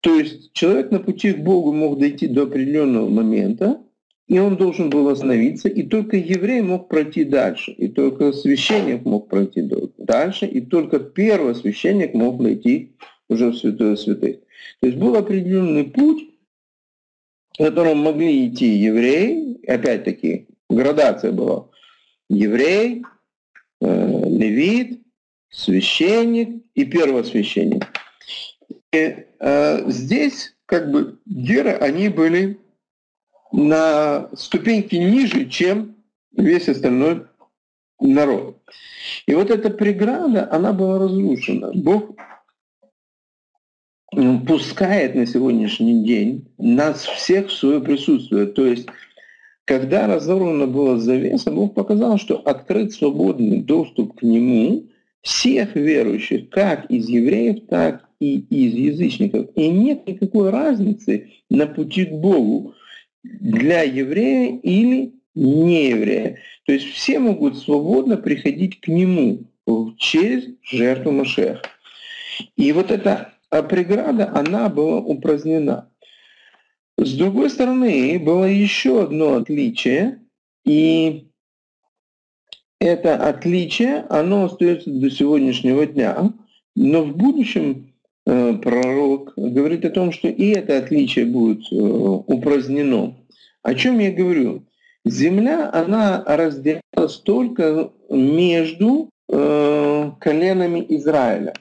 [0.02, 3.82] То есть человек на пути к Богу мог дойти до определенного момента,
[4.28, 9.30] и он должен был остановиться, и только еврей мог пройти дальше, и только священник мог
[9.30, 9.63] пройти
[9.97, 12.91] дальше, и только первый священник мог пройти
[13.30, 14.39] уже в святое святых.
[14.82, 16.21] То есть был определенный путь,
[17.54, 21.67] в котором могли идти евреи, опять-таки градация была,
[22.29, 23.03] еврей,
[23.82, 25.01] э, левит,
[25.49, 27.86] священник и первосвященник.
[28.91, 32.60] И э, здесь как бы геры, они были
[33.51, 35.95] на ступеньки ниже, чем
[36.32, 37.25] весь остальной
[37.99, 38.62] народ.
[39.25, 41.71] И вот эта преграда, она была разрушена.
[41.73, 42.15] Бог
[44.47, 48.47] пускает на сегодняшний день нас всех в свое присутствие.
[48.47, 48.88] То есть,
[49.69, 54.88] когда разорвана была завеса, Бог показал, что открыт свободный доступ к Нему
[55.21, 59.49] всех верующих, как из евреев, так и из язычников.
[59.53, 62.73] И нет никакой разницы на пути к Богу
[63.23, 66.39] для еврея или не еврея.
[66.65, 69.43] То есть все могут свободно приходить к нему
[69.99, 71.62] через жертву Машеха.
[72.55, 73.36] И вот эта
[73.69, 75.88] преграда, она была упразднена.
[77.01, 80.19] С другой стороны, было еще одно отличие,
[80.65, 81.29] и
[82.79, 86.33] это отличие, оно остается до сегодняшнего дня,
[86.75, 87.89] но в будущем
[88.29, 93.15] Э, пророк говорит о том, что и это отличие будет э, упразднено.
[93.63, 94.65] О чем я говорю?
[95.03, 101.53] Земля, она разделялась только между э, коленами Израиля.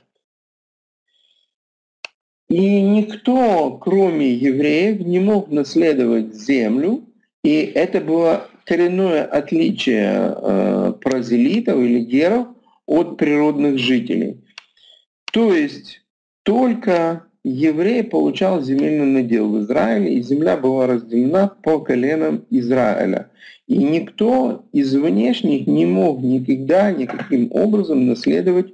[2.48, 7.04] И никто, кроме евреев, не мог наследовать землю,
[7.44, 12.48] и это было коренное отличие э, прозелитов или геров
[12.86, 14.40] от природных жителей.
[15.30, 16.02] То есть
[16.42, 23.30] только еврей получал земельный надел в Израиле, и земля была разделена по коленам Израиля.
[23.66, 28.72] И никто из внешних не мог никогда никаким образом наследовать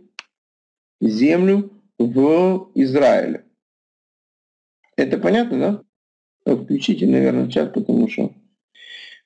[1.01, 3.45] землю в Израиле.
[4.97, 5.85] Это понятно,
[6.45, 6.57] да?
[6.57, 8.33] Включите, наверное, чат, потому что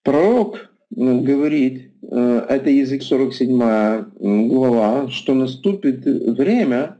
[0.02, 6.98] пророк э, говорит, э, это язык 47 глава, что наступит время,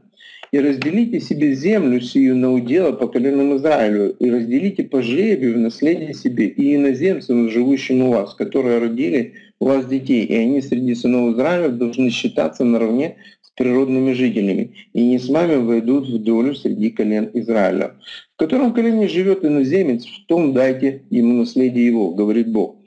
[0.51, 5.59] и разделите себе землю сию на удел по коленам Израилю, и разделите по жребию в
[5.59, 10.95] наследие себе и иноземцам, живущим у вас, которые родили у вас детей, и они среди
[10.95, 13.17] сынов Израиля должны считаться наравне
[13.59, 17.97] природными жителями, и не с вами войдут в долю среди колен Израиля.
[18.33, 22.77] В котором колене живет иноземец, в том дайте ему наследие его, говорит Бог.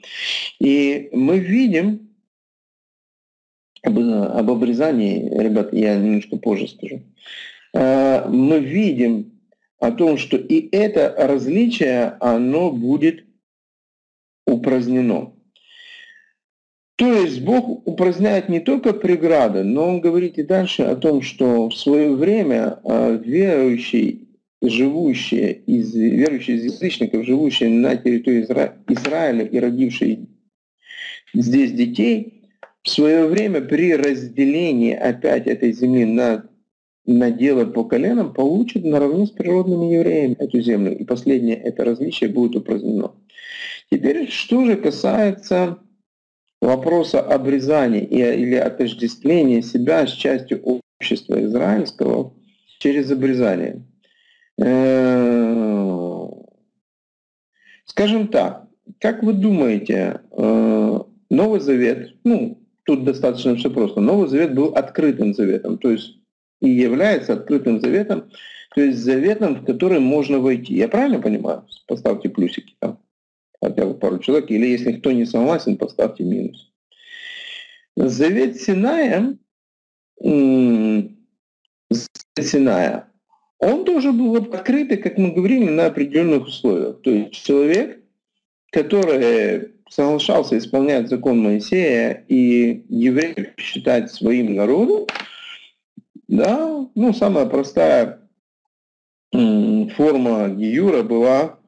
[0.59, 2.09] И мы видим,
[3.83, 7.03] об, об обрезании, ребят, я немножко позже скажу.
[7.75, 9.31] Э, мы видим
[9.77, 13.25] о том, что и это различие, оно будет
[14.47, 15.33] упразднено.
[16.95, 21.69] То есть Бог упраздняет не только преграды, но Он говорит и дальше о том, что
[21.69, 24.29] в свое время э, верующий
[24.61, 28.77] живущие из, верующие из язычников, живущие на территории Изра...
[28.87, 30.27] Израиля и родившие
[31.33, 32.43] здесь детей,
[32.83, 36.45] в свое время при разделении опять этой земли на,
[37.05, 40.95] на дело по коленам получат наравне с природными евреями эту землю.
[40.97, 43.15] И последнее это различие будет упразднено.
[43.89, 45.79] Теперь, что же касается
[46.63, 52.33] вопроса обрезания или отождествления себя с частью общества израильского
[52.79, 53.83] через обрезание.
[54.61, 56.29] Э,
[57.85, 58.67] скажем так,
[58.99, 60.99] как вы думаете, э,
[61.29, 66.17] Новый Завет, ну, тут достаточно все просто, Новый Завет был открытым заветом, то есть
[66.61, 68.29] и является открытым заветом,
[68.73, 70.75] то есть заветом, в который можно войти.
[70.75, 71.65] Я правильно понимаю?
[71.87, 72.99] Поставьте плюсики там,
[73.63, 76.71] хотя бы пару человек, или если кто не согласен, поставьте минус.
[77.95, 79.37] Завет Синая,
[82.39, 83.07] Синая,
[83.59, 87.01] он тоже был открытый, как мы говорили, на определенных условиях.
[87.01, 88.03] То есть человек,
[88.71, 95.07] который соглашался исполнять закон Моисея и евреев считать своим народом,
[96.27, 98.19] да, ну, самая простая
[99.31, 101.59] форма Гиюра была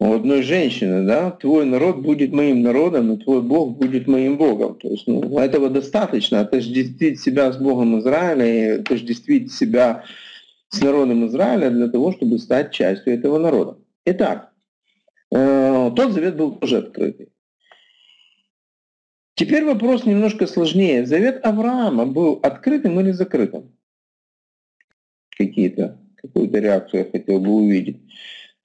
[0.00, 4.78] у одной женщины, да, твой народ будет моим народом, и твой Бог будет моим Богом.
[4.78, 10.04] То есть ну, этого достаточно, отождествить себя с Богом Израиля и отождествить себя
[10.68, 13.78] с народом Израиля для того, чтобы стать частью этого народа.
[14.04, 14.52] Итак,
[15.30, 17.28] э, тот завет был тоже открытый.
[19.36, 21.06] Теперь вопрос немножко сложнее.
[21.06, 23.76] Завет Авраама был открытым или закрытым?
[25.36, 28.00] Какие-то, какую-то реакцию я хотел бы увидеть.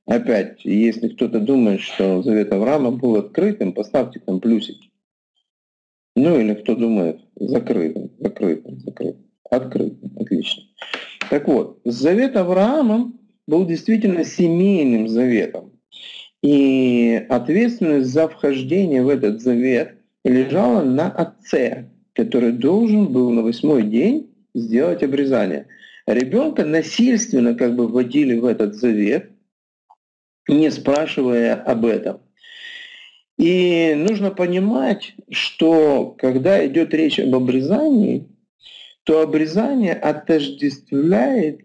[0.09, 4.89] Опять, если кто-то думает, что завет Авраама был открытым, поставьте там плюсики.
[6.15, 9.25] Ну или кто думает закрытым, закрытым, закрытым.
[9.51, 10.63] Открытым, отлично.
[11.29, 13.13] Так вот, завет Авраама
[13.45, 15.73] был действительно семейным заветом.
[16.41, 19.93] И ответственность за вхождение в этот завет
[20.23, 25.67] лежала на отце, который должен был на восьмой день сделать обрезание.
[26.07, 29.29] Ребенка насильственно как бы вводили в этот завет–
[30.49, 32.21] не спрашивая об этом.
[33.37, 38.27] И нужно понимать, что когда идет речь об обрезании,
[39.03, 41.61] то обрезание отождествляет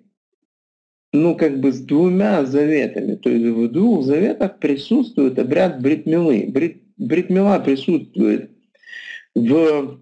[1.13, 3.15] ну, как бы с двумя заветами.
[3.15, 6.47] То есть в двух заветах присутствует обряд бритмилы.
[6.49, 8.51] Брит, бритмила присутствует
[9.35, 10.01] в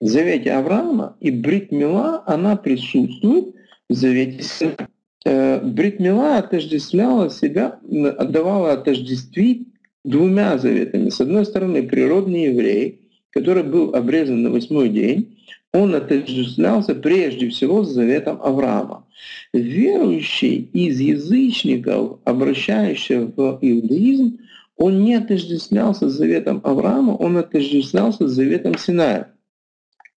[0.00, 3.54] завете Авраама, и бритмила, она присутствует
[3.88, 4.88] в завете Сина.
[5.24, 7.78] Э, Бритмила отождествляла себя,
[8.18, 9.68] отдавала отождествить
[10.04, 11.10] двумя заветами.
[11.10, 13.00] С одной стороны, природный еврей,
[13.30, 15.38] который был обрезан на восьмой день,
[15.72, 19.06] он отождествлялся прежде всего с заветом Авраама.
[19.52, 24.38] Верующий из язычников, обращающийся в иудаизм,
[24.76, 29.32] он не отождествлялся с заветом Авраама, он отождествлялся с заветом Синая.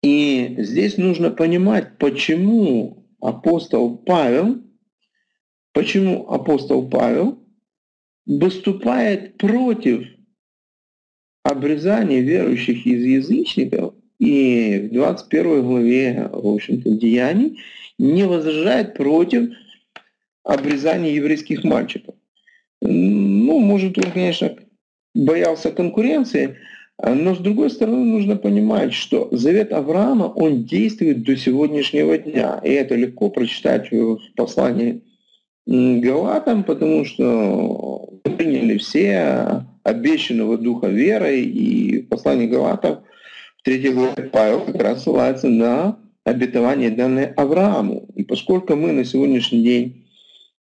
[0.03, 4.64] И здесь нужно понимать, почему апостол Павел
[5.75, 7.37] Почему апостол Павел
[8.27, 10.07] выступает против
[11.43, 17.59] обрезания верующих из язычников и в 21 главе, в общем-то, Деяний
[17.99, 19.51] не возражает против
[20.45, 22.14] обрезания еврейских мальчиков.
[22.81, 24.57] Ну, может, он, конечно,
[25.12, 26.57] боялся конкуренции,
[27.03, 32.61] но с другой стороны нужно понимать, что завет Авраама, он действует до сегодняшнего дня.
[32.62, 35.03] И это легко прочитать в послании
[35.67, 42.99] Галатам, потому что приняли все обещанного духа верой, и в послании Галатов
[43.59, 48.09] в 3 главе Павел как раз ссылается на обетование, данное Аврааму.
[48.15, 50.07] И поскольку мы на сегодняшний день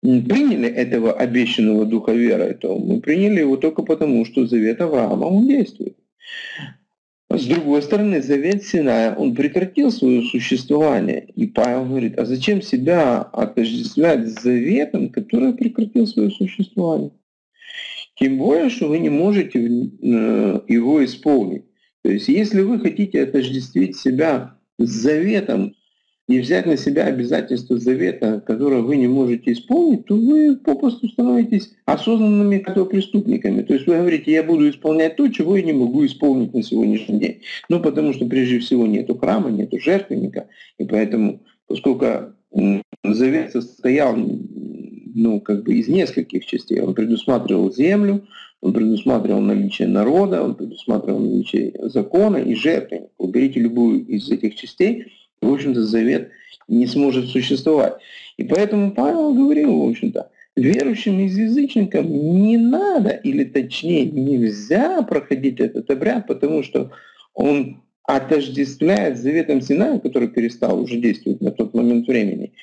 [0.02, 5.48] приняли этого обещанного духа верой, то мы приняли его только потому, что завет Авраама, он
[5.48, 5.96] действует.
[7.38, 11.28] С другой стороны, завет Синая, он прекратил свое существование.
[11.36, 17.12] И Павел говорит, а зачем себя отождествлять с заветом, который прекратил свое существование?
[18.16, 21.64] Тем более, что вы не можете э, его исполнить.
[22.04, 25.76] То есть, если вы хотите отождествить себя с заветом,
[26.32, 31.74] и взять на себя обязательства завета, которое вы не можете исполнить, то вы попросту становитесь
[31.86, 33.64] осознанными преступниками.
[33.64, 37.20] То есть вы говорите, я буду исполнять то, чего я не могу исполнить на сегодняшний
[37.20, 37.42] день.
[37.68, 42.06] Ну, потому что прежде всего нету храма, нету жертвенника, и поэтому, поскольку
[43.04, 44.16] завет состоял
[45.14, 46.80] ну, как бы из нескольких частей.
[46.80, 48.26] Он предусматривал землю,
[48.62, 53.10] он предусматривал наличие народа, он предусматривал наличие закона и жертвенника.
[53.18, 55.08] Уберите любую из этих частей,
[55.42, 56.30] в общем-то, завет
[56.68, 57.96] не сможет существовать.
[58.38, 65.60] И поэтому Павел говорил, в общем-то, верующим из язычников не надо, или точнее нельзя проходить
[65.60, 66.92] этот обряд, потому что
[67.34, 72.54] он отождествляет заветом Синая, который перестал уже действовать на тот момент времени.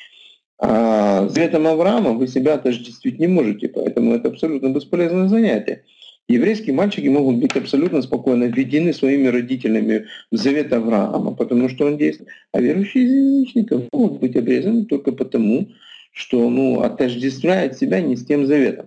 [0.61, 5.85] А заветом Авраама вы себя отождествить не можете, поэтому это абсолютно бесполезное занятие.
[6.29, 11.97] Еврейские мальчики могут быть абсолютно спокойно введены своими родителями в завет Авраама, потому что он
[11.97, 12.29] действует.
[12.53, 15.69] А верующие из язычников могут быть обрезаны только потому,
[16.13, 18.87] что ну, отождествляет себя не с тем заветом.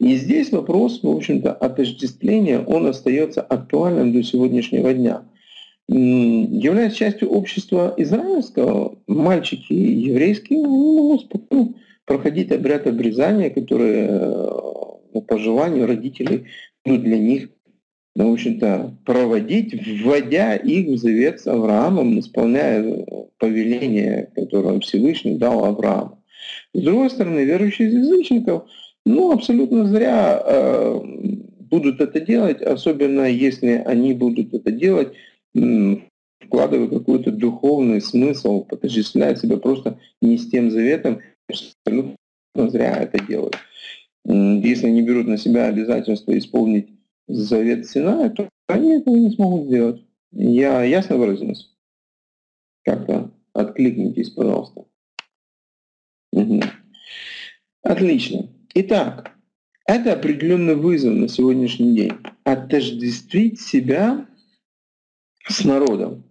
[0.00, 5.22] И здесь вопрос, в общем-то, отождествления, он остается актуальным до сегодняшнего дня.
[5.86, 11.30] Являясь частью общества израильского, мальчики еврейские могут
[12.06, 14.08] проходить обряд обрезания, который
[15.14, 16.46] э, ну, по желанию родителей
[16.84, 17.48] ну, для них
[18.16, 23.04] ну, в общем-то, проводить, вводя их в завет с Авраамом, исполняя
[23.38, 26.22] повеление, которое Всевышний дал Аврааму.
[26.72, 28.68] С другой стороны, верующие из язычников,
[29.04, 31.00] ну, абсолютно зря э,
[31.60, 35.12] будут это делать, особенно если они будут это делать,
[35.56, 35.96] э,
[36.40, 42.16] вкладывая какой-то духовный смысл, отождествляя себя просто не с тем заветом, абсолютно
[42.56, 43.56] зря это делают.
[44.24, 46.88] Если они берут на себя обязательство исполнить
[47.28, 50.02] завет Синая, то они этого не смогут сделать.
[50.32, 51.66] Я ясно выразился?
[52.84, 54.84] Как-то откликнитесь, пожалуйста.
[56.32, 56.60] Угу.
[57.82, 58.48] Отлично.
[58.74, 59.32] Итак,
[59.86, 62.12] это определенный вызов на сегодняшний день.
[62.44, 64.26] Отождествить себя
[65.46, 66.24] с народом.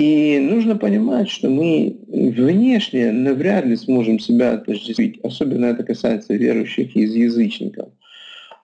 [0.00, 5.20] И нужно понимать, что мы внешне навряд ли сможем себя отождествить.
[5.22, 7.90] Особенно это касается верующих из язычников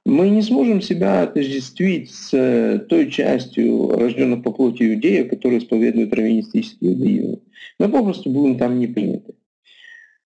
[0.06, 6.14] мы не сможем себя отождествить с э, той частью рожденных по плоти иудеев, которые исповедуют
[6.14, 7.42] раввинистический иудаизм.
[7.80, 9.34] Мы попросту будем там не приняты.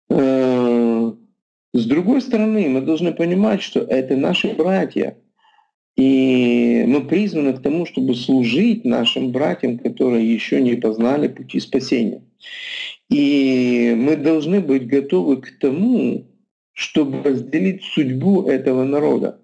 [0.10, 1.12] Э,
[1.74, 5.18] с другой стороны, мы должны понимать, что это наши братья,
[5.96, 12.22] и мы призваны к тому, чтобы служить нашим братьям, которые еще не познали пути спасения.
[13.10, 16.26] И мы должны быть готовы к тому,
[16.74, 19.40] чтобы разделить судьбу этого народа.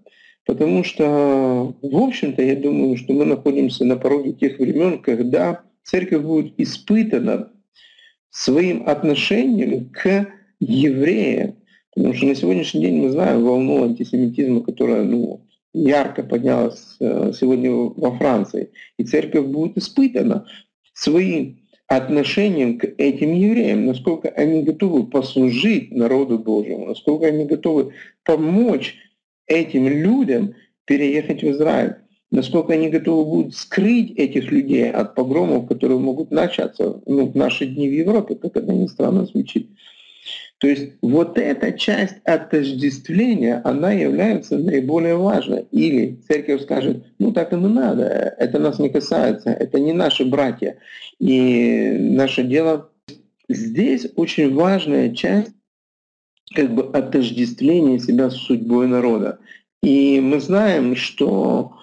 [0.46, 6.24] Потому что, в общем-то, я думаю, что мы находимся на пороге тех времен, когда церковь
[6.24, 7.52] будет испытана
[8.30, 10.28] своим отношением к
[10.60, 11.56] евреям.
[11.94, 15.42] Потому что на сегодняшний день мы знаем волну антисемитизма, которая ну,
[15.74, 18.72] ярко поднялась э, сегодня во Франции.
[18.98, 20.46] И церковь будет испытана
[20.94, 27.94] своим отношением к этим евреям, насколько они готовы послужить народу Божьему, насколько они готовы
[28.24, 28.96] помочь
[29.48, 30.56] этим людям
[30.86, 31.96] переехать в Израиль.
[32.32, 37.66] Насколько они готовы будут скрыть этих людей от погромов, которые могут начаться ну, в наши
[37.66, 39.70] дни в Европе, как это ни странно звучит.
[40.62, 45.66] То есть вот эта часть отождествления, она является наиболее важной.
[45.72, 50.24] Или церковь скажет, ну так и не надо, это нас не касается, это не наши
[50.24, 50.78] братья.
[51.18, 52.92] И наше дело
[53.50, 55.52] здесь очень важная часть
[56.54, 59.40] как бы отождествление себя с судьбой народа.
[59.82, 61.74] И мы знаем, что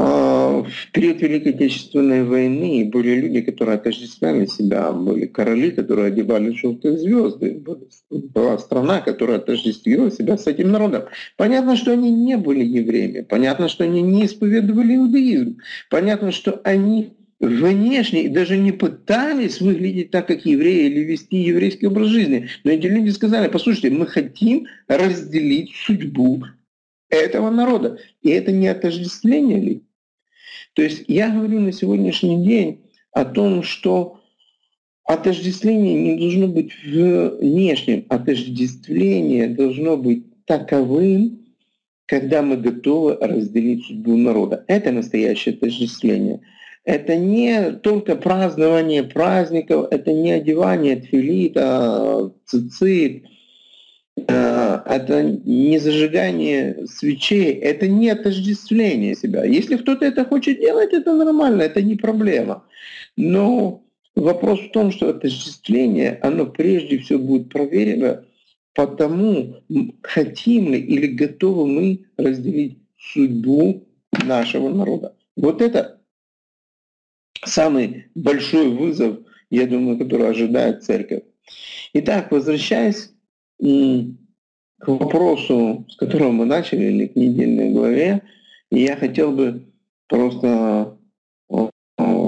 [0.00, 6.98] в период Великой Отечественной войны были люди, которые отождествляли себя, были короли, которые одевали желтые
[6.98, 7.62] звезды,
[8.10, 11.04] была страна, которая отождествила себя с этим народом.
[11.36, 17.12] Понятно, что они не были евреями, понятно, что они не исповедовали иудаизм, понятно, что они
[17.40, 22.48] внешне даже не пытались выглядеть так, как евреи, или вести еврейский образ жизни.
[22.64, 26.44] Но эти люди сказали, послушайте, мы хотим разделить судьбу
[27.08, 27.98] этого народа.
[28.22, 29.82] И это не отождествление ли?
[30.74, 32.80] То есть я говорю на сегодняшний день
[33.12, 34.20] о том, что
[35.04, 41.40] отождествление не должно быть внешним, отождествление должно быть таковым,
[42.06, 44.64] когда мы готовы разделить судьбу народа.
[44.68, 46.40] Это настоящее отождествление–
[46.84, 53.24] это не только празднование праздников, это не одевание тфилита, цицит,
[54.26, 59.44] это не зажигание свечей, это не отождествление себя.
[59.44, 62.64] Если кто-то это хочет делать, это нормально, это не проблема.
[63.16, 63.82] Но
[64.14, 68.24] вопрос в том, что отождествление, оно прежде всего будет проверено
[68.74, 69.56] потому,
[70.02, 73.86] хотим ли или готовы мы разделить судьбу
[74.24, 75.14] нашего народа.
[75.36, 76.00] Вот это
[77.44, 79.18] самый большой вызов,
[79.50, 81.22] я думаю, который ожидает церковь.
[81.92, 83.09] Итак, возвращаясь
[83.60, 88.22] к вопросу, с которого мы начали, или к недельной главе,
[88.70, 89.66] я хотел бы
[90.08, 90.96] просто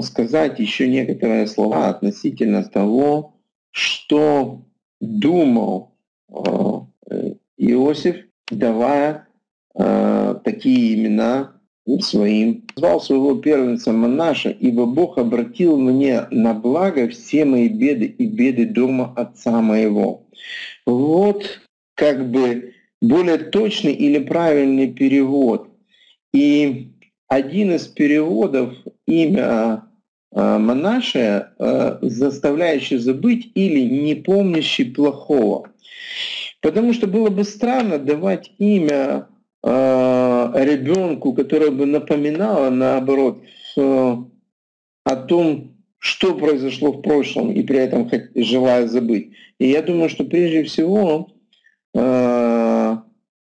[0.03, 3.35] сказать еще некоторые слова относительно того,
[3.71, 4.61] что
[4.99, 5.95] думал
[6.29, 8.17] э, Иосиф,
[8.49, 9.27] давая
[9.75, 11.53] э, такие имена
[11.99, 12.65] своим.
[12.75, 18.65] Звал своего первенца Манаша, ибо Бог обратил мне на благо все мои беды и беды
[18.65, 20.25] дома отца моего.
[20.85, 21.61] Вот
[21.95, 25.67] как бы более точный или правильный перевод.
[26.33, 26.93] И
[27.27, 28.73] один из переводов
[29.05, 29.83] имя
[30.31, 35.69] э, Манаше, э, заставляющий забыть или не помнящий плохого.
[36.61, 39.27] Потому что было бы странно давать имя
[39.63, 43.41] ребенку, которое бы напоминало, наоборот,
[43.77, 49.31] о том, что произошло в прошлом, и при этом желая забыть.
[49.59, 51.29] И я думаю, что прежде всего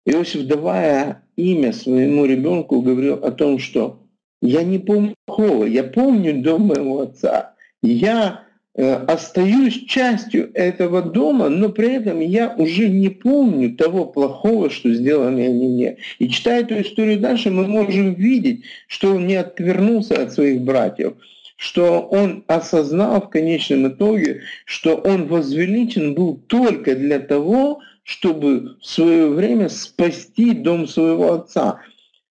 [0.06, 3.98] Иосиф, давая имя своему ребенку, говорил о том, что
[4.40, 5.14] я не помню
[5.64, 7.54] я помню дом моего отца.
[7.82, 8.45] Я э,
[8.76, 15.42] остаюсь частью этого дома, но при этом я уже не помню того плохого, что сделали
[15.42, 15.96] они мне.
[16.18, 21.14] И читая эту историю дальше, мы можем видеть, что он не отвернулся от своих братьев,
[21.56, 28.86] что он осознал в конечном итоге, что он возвеличен был только для того, чтобы в
[28.86, 31.80] свое время спасти дом своего отца,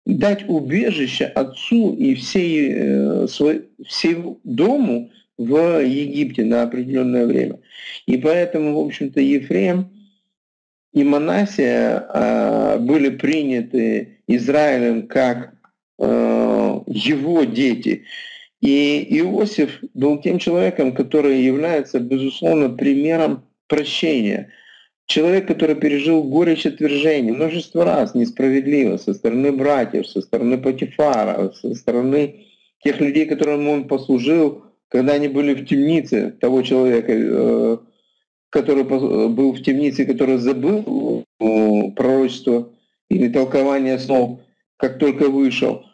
[0.07, 7.61] дать убежище отцу и всей, э, свой, всему дому в Египте на определенное время.
[8.07, 9.91] И поэтому, в общем-то, Ефрем
[10.93, 15.55] и Манасия э, были приняты Израилем как
[15.99, 18.05] э, его дети.
[18.61, 24.53] И Иосиф был тем человеком, который является, безусловно, примером прощения–
[25.09, 31.75] Человек, который пережил горечь отвержения множество раз несправедливо со стороны братьев, со стороны Патифара, со
[31.75, 32.45] стороны
[32.85, 37.79] тех людей, которым он послужил, когда они были в темнице, того человека, э,
[38.51, 42.71] который был в темнице, который забыл э, пророчество
[43.11, 44.41] или толкование снов,
[44.77, 45.85] как только вышел.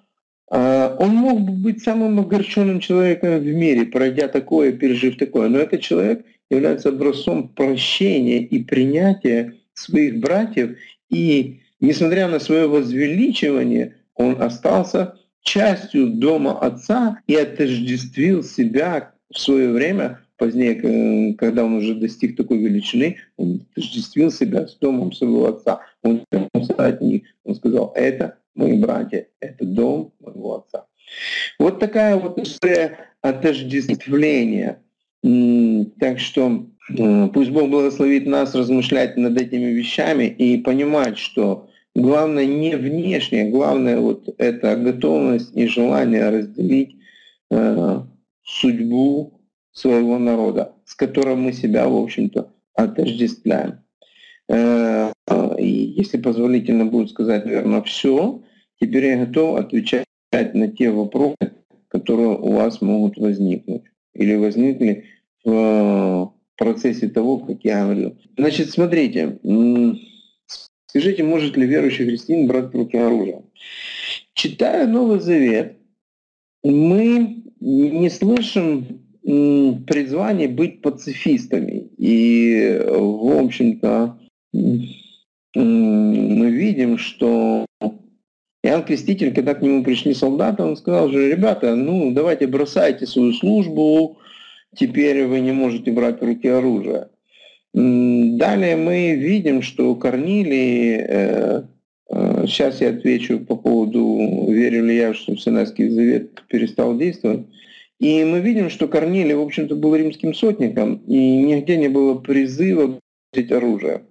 [0.51, 5.49] А, он мог бы быть самым огорченным человеком в мире, пройдя такое, пережив такое.
[5.49, 10.77] Но этот человек является образцом прощения и принятия своих братьев.
[11.11, 19.71] И несмотря на свое возвеличивание, он остался частью дома отца и отождествил себя в свое
[19.71, 25.81] время, позднее, когда он уже достиг такой величины, он отождествил себя с домом своего отца.
[26.03, 26.25] Он
[26.77, 27.23] от них.
[27.45, 30.87] Он сказал, это мои братья, это дом моего отца.
[31.59, 34.81] Вот такая вот история отождествления.
[36.01, 36.67] Так что
[37.33, 43.99] пусть Бог благословит нас размышлять над этими вещами и понимать, что главное не внешнее, главное
[43.99, 46.97] вот это готовность и желание разделить
[47.51, 48.01] э,
[48.43, 49.41] судьбу
[49.73, 53.81] своего народа, с которым мы себя, в общем-то, отождествляем.
[54.49, 55.13] Э,
[55.59, 58.43] и если позволительно будет сказать, наверное, все,
[58.81, 61.53] теперь я готов отвечать на те вопросы,
[61.89, 63.83] которые у вас могут возникнуть
[64.15, 65.05] или возникли
[65.45, 68.17] в процессе того, как я говорил.
[68.37, 69.39] Значит, смотрите,
[70.95, 73.43] скажите, может ли верующий христианин брать в руки оружие?
[74.35, 75.77] Читая Новый Завет,
[76.63, 81.89] мы не слышим призвание быть пацифистами.
[81.99, 84.19] И, в общем-то,
[84.53, 87.67] мы видим, что
[88.63, 93.33] Иоанн Креститель, когда к нему пришли солдаты, он сказал же, ребята, ну давайте бросайте свою
[93.33, 94.19] службу,
[94.77, 97.09] теперь вы не можете брать в руки оружие.
[97.75, 101.62] Далее мы видим, что Корнилий, э,
[102.09, 107.47] э, сейчас я отвечу по поводу, верю ли я, что Синайский завет перестал действовать,
[107.99, 113.01] и мы видим, что Корнилий, в общем-то, был римским сотником, и нигде не было призыва
[113.33, 114.03] взять оружие.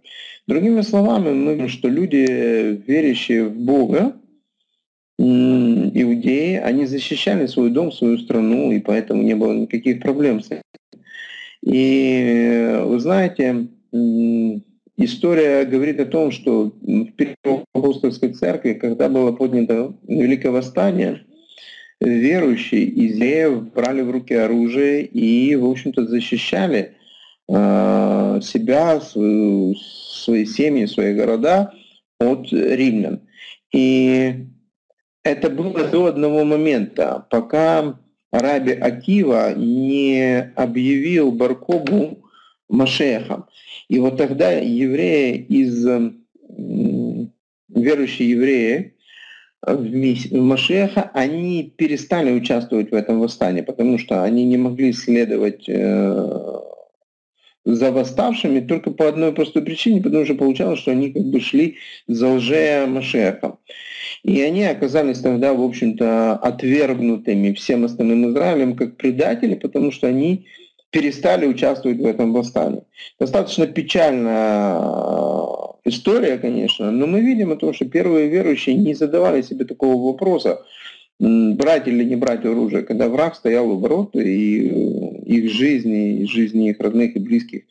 [0.46, 4.14] Другими словами, мы видим, что люди, верящие в Бога,
[5.18, 10.64] иудеи, они защищали свой дом, свою страну, и поэтому не было никаких проблем с этим.
[11.66, 13.68] И вы знаете,
[14.98, 21.22] история говорит о том, что в Первой апостольской церкви, когда было поднято Великое Восстание,
[22.02, 26.98] верующие из евреев брали в руки оружие и, в общем-то, защищали
[27.48, 31.74] э, себя, свою, свои семьи, свои города
[32.20, 33.22] от римлян.
[33.74, 34.48] И
[35.24, 37.98] это было до одного момента, пока
[38.34, 42.24] Раби Акива не объявил Баркобу
[42.68, 43.46] Машехом.
[43.90, 45.86] И вот тогда евреи из
[47.70, 48.96] верующие евреи
[49.62, 56.60] в Машеха, они перестали участвовать в этом восстании, потому что они не могли следовать э,
[57.66, 61.78] за восставшими только по одной простой причине, потому что получалось, что они как бы шли
[62.08, 63.60] за лже Машехом.
[64.24, 70.48] И они оказались тогда, в общем-то, отвергнутыми всем остальным Израилем как предатели, потому что они
[70.92, 72.84] перестали участвовать в этом восстании.
[73.20, 79.42] Достаточно печальная э, история, конечно, но мы видим о том, что первые верующие не задавали
[79.42, 80.62] себе такого вопроса,
[81.20, 84.72] брать или не брать оружие, когда враг стоял у ворот, и э,
[85.26, 87.64] их жизни, и жизни их родных и близких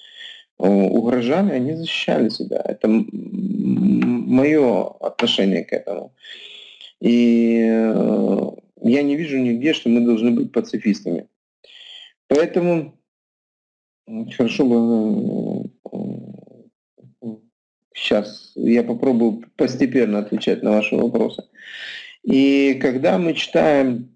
[0.58, 2.62] э, угрожали, они защищали себя.
[2.64, 6.14] Это мое отношение к этому.
[7.00, 7.56] И
[8.84, 11.26] я не вижу нигде, что мы должны быть пацифистами.
[12.28, 12.94] Поэтому
[14.36, 15.70] Хорошо бы
[17.94, 21.44] сейчас э, я попробую постепенно отвечать на ваши вопросы.
[22.24, 24.08] И когда мы читаем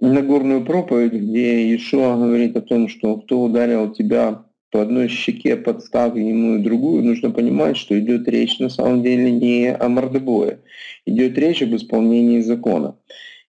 [0.00, 6.16] Нагорную проповедь, где Ишуа говорит о том, что кто ударил тебя по одной щеке, подстав
[6.16, 10.60] ему и другую, нужно понимать, что идет речь на самом деле не о мордобое,
[11.06, 12.96] идет речь об исполнении закона.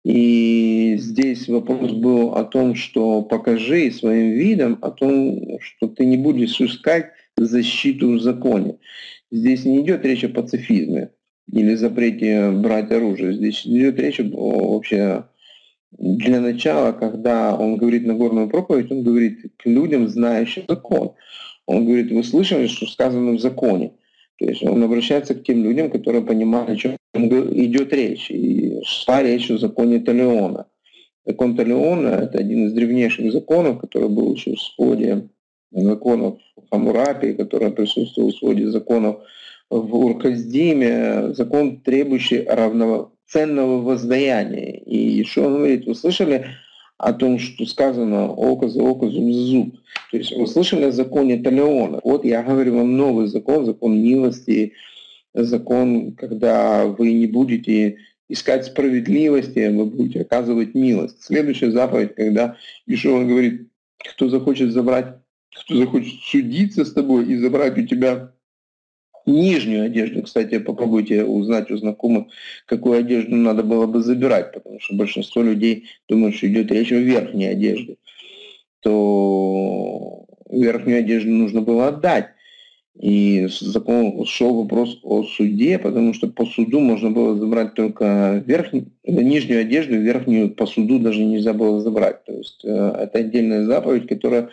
[0.04, 6.18] И здесь вопрос был о том, что покажи своим видом о том, что ты не
[6.18, 8.78] будешь искать защиту в законе.
[9.32, 11.12] Здесь не идет речь о пацифизме
[11.52, 13.34] или запрете брать оружие.
[13.34, 15.26] Здесь идет речь вообще
[15.92, 21.14] для начала, когда он говорит на горную проповедь, он говорит к людям, знающим закон.
[21.66, 23.94] Он говорит, вы слышали, что сказано в законе.
[24.40, 28.32] То есть он обращается к тем людям, которые понимают, о чем идет речь.
[28.32, 30.66] И шла речь о законе Талиона.
[31.26, 35.30] Закон Талиона– это один из древнейших законов, который был еще в своде
[35.72, 36.40] законов
[36.72, 39.22] Хамурапи, который присутствовал в своде законов
[39.72, 44.74] в Урказдиме, закон, требующий равноценного воздаяния.
[44.86, 46.48] И еще он говорит, вы слышали
[46.98, 49.76] о том, что сказано око за око, зуб за зуб.
[50.12, 52.02] То есть вы слышали о законе Талеона.
[52.04, 54.74] Вот я говорю вам новый закон, закон милости,
[55.34, 57.98] закон, когда вы не будете
[58.28, 61.24] искать справедливости, вы будете оказывать милость.
[61.24, 65.16] Следующая заповедь, когда Ишуа говорит, кто захочет забрать,
[65.64, 68.32] кто захочет судиться с тобой и забрать у тебя
[69.32, 70.24] нижнюю одежду.
[70.24, 72.28] Кстати, попробуйте узнать у знакомых,
[72.66, 77.00] какую одежду надо было бы забирать, потому что большинство людей думают, что идет речь о
[77.00, 77.96] верхней одежде.
[78.82, 82.28] То верхнюю одежду нужно было отдать.
[83.00, 88.92] И закон шел вопрос о суде, потому что по суду можно было забрать только верхнюю,
[89.06, 92.24] нижнюю одежду, верхнюю по суду даже нельзя было забрать.
[92.26, 94.50] То есть э, это отдельная заповедь, которая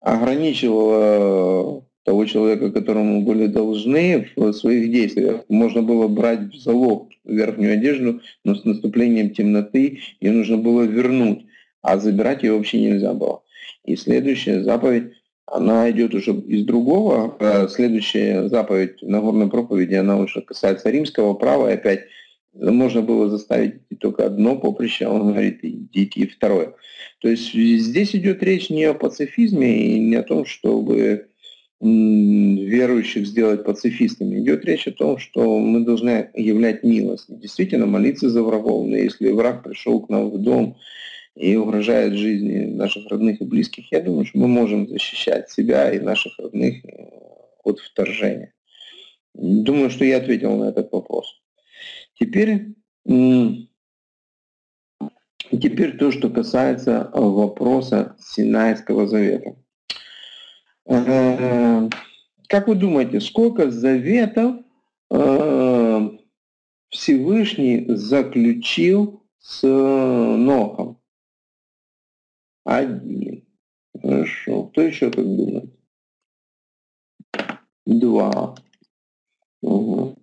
[0.00, 1.84] ограничивала
[2.22, 5.44] того человека, которому были должны в своих действиях.
[5.48, 11.44] Можно было брать в залог верхнюю одежду, но с наступлением темноты ее нужно было вернуть,
[11.82, 13.42] а забирать ее вообще нельзя было.
[13.84, 15.12] И следующая заповедь,
[15.46, 17.36] она идет уже из другого.
[17.40, 22.04] А следующая заповедь на горной проповеди, она уже касается римского права, и опять
[22.54, 26.74] можно было заставить только одно поприще, а он говорит, идите и второе.
[27.20, 31.28] То есть здесь идет речь не о пацифизме и не о том, чтобы
[31.82, 34.38] верующих сделать пацифистами.
[34.38, 37.24] Идет речь о том, что мы должны являть милость.
[37.28, 38.86] Действительно молиться за врагов.
[38.86, 40.76] Но если враг пришел к нам в дом
[41.34, 45.98] и угрожает жизни наших родных и близких, я думаю, что мы можем защищать себя и
[45.98, 46.88] наших родных э,
[47.64, 48.54] от вторжения.
[49.34, 51.26] Думаю, что я ответил на этот вопрос.
[52.14, 52.76] Теперь,
[55.50, 59.56] теперь то, что касается вопроса Синайского завета.
[60.86, 61.88] Э,
[62.48, 64.56] как вы думаете, сколько заветов
[65.10, 66.10] э,
[66.88, 70.98] Всевышний заключил с Нохом?
[72.64, 73.44] Один.
[74.00, 74.64] Хорошо.
[74.64, 75.70] Кто еще как думает?
[77.86, 78.54] Два.
[79.62, 80.16] Угу.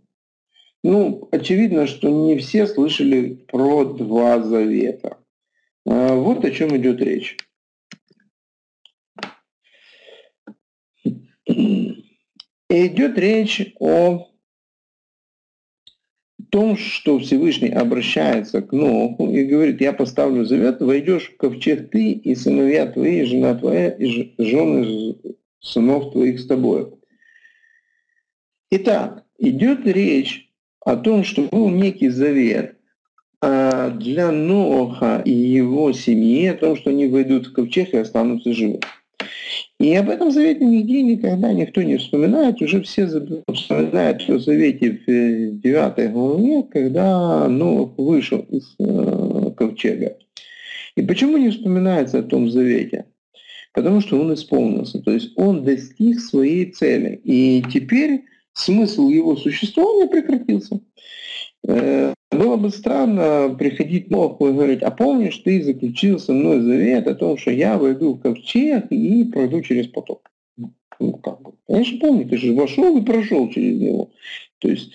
[0.83, 5.17] Ну, очевидно, что не все слышали про два завета.
[5.85, 7.37] Э, вот о чем идет речь.
[12.69, 14.29] Идет речь о
[16.49, 22.11] том, что Всевышний обращается к Ноху и говорит, я поставлю завет, войдешь в ковчег ты
[22.11, 25.15] и сыновья твои, и жена твоя, и жены
[25.59, 26.93] сынов твоих с тобой.
[28.71, 30.49] Итак, идет речь
[30.85, 32.77] о том, что был некий завет
[33.41, 38.53] а, для Ноха и его семьи, о том, что они войдут в ковчег и останутся
[38.53, 38.79] живы.
[39.79, 42.61] И об этом завете нигде никогда никто не вспоминает.
[42.61, 43.07] Уже все
[43.53, 50.17] вспоминают о завете в 9 главе, когда Новых вышел из э, ковчега.
[50.95, 53.05] И почему не вспоминается о том завете?
[53.73, 54.99] Потому что он исполнился.
[54.99, 57.21] То есть он достиг своей цели.
[57.23, 60.81] И теперь смысл его существования прекратился.
[61.65, 67.07] Э, было бы странно приходить Ноху и говорить, а помнишь, ты заключил со мной завет
[67.07, 70.29] о том, что я войду в ковчег и пройду через поток.
[70.99, 71.53] Ну, как бы.
[71.67, 74.11] Конечно, помню, ты же вошел и прошел через него.
[74.59, 74.91] То есть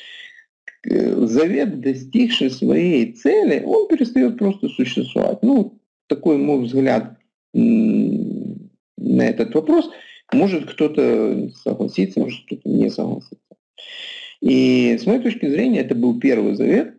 [0.88, 5.42] э, завет, достигший своей цели, он перестает просто существовать.
[5.42, 7.18] Ну, такой мой взгляд
[7.54, 9.90] на этот вопрос.
[10.32, 13.38] Может кто-то согласится, может кто-то не согласится.
[14.40, 16.94] И с моей точки зрения это был первый завет.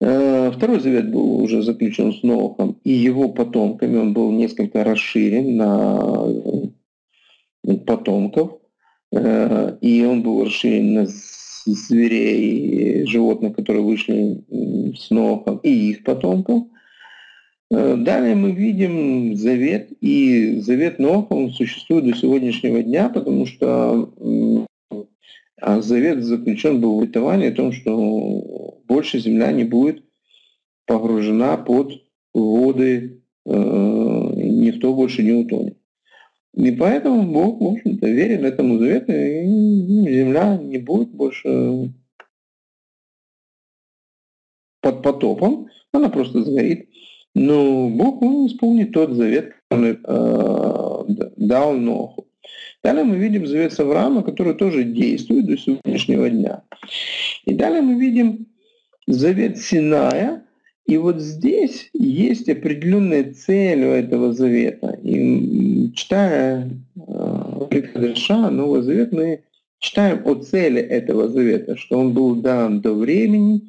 [0.00, 3.96] Э, второй завет был уже заключен с Нохом и его потомками.
[3.96, 6.24] Он был несколько расширен на
[7.64, 8.58] э, потомков.
[9.12, 14.44] Э, и он был расширен на зверей, животных, которые вышли
[14.96, 16.64] с Нохом, и их потомков.
[17.70, 24.10] Далее мы видим завет, и завет Ноха он существует до сегодняшнего дня, потому что
[25.60, 30.04] а завет заключен был в литовании о том, что больше земля не будет
[30.86, 31.92] погружена под
[32.32, 35.76] воды, э, никто больше не утонет.
[36.54, 41.92] И поэтому Бог, в общем-то, верен этому завету, и земля не будет больше
[44.80, 46.88] под потопом, она просто сгорит.
[47.34, 52.27] Но Бог он исполнит тот завет, который э, дал Ноху.
[52.84, 56.62] Далее мы видим завет Авраама, который тоже действует до сегодняшнего дня.
[57.44, 58.46] И далее мы видим
[59.06, 60.44] завет Синая,
[60.86, 64.98] и вот здесь есть определенная цель у этого завета.
[65.02, 66.70] И читая
[67.68, 69.42] Прикадыша, Новый Завет, мы
[69.80, 73.68] читаем о цели этого завета, что он был дан до времени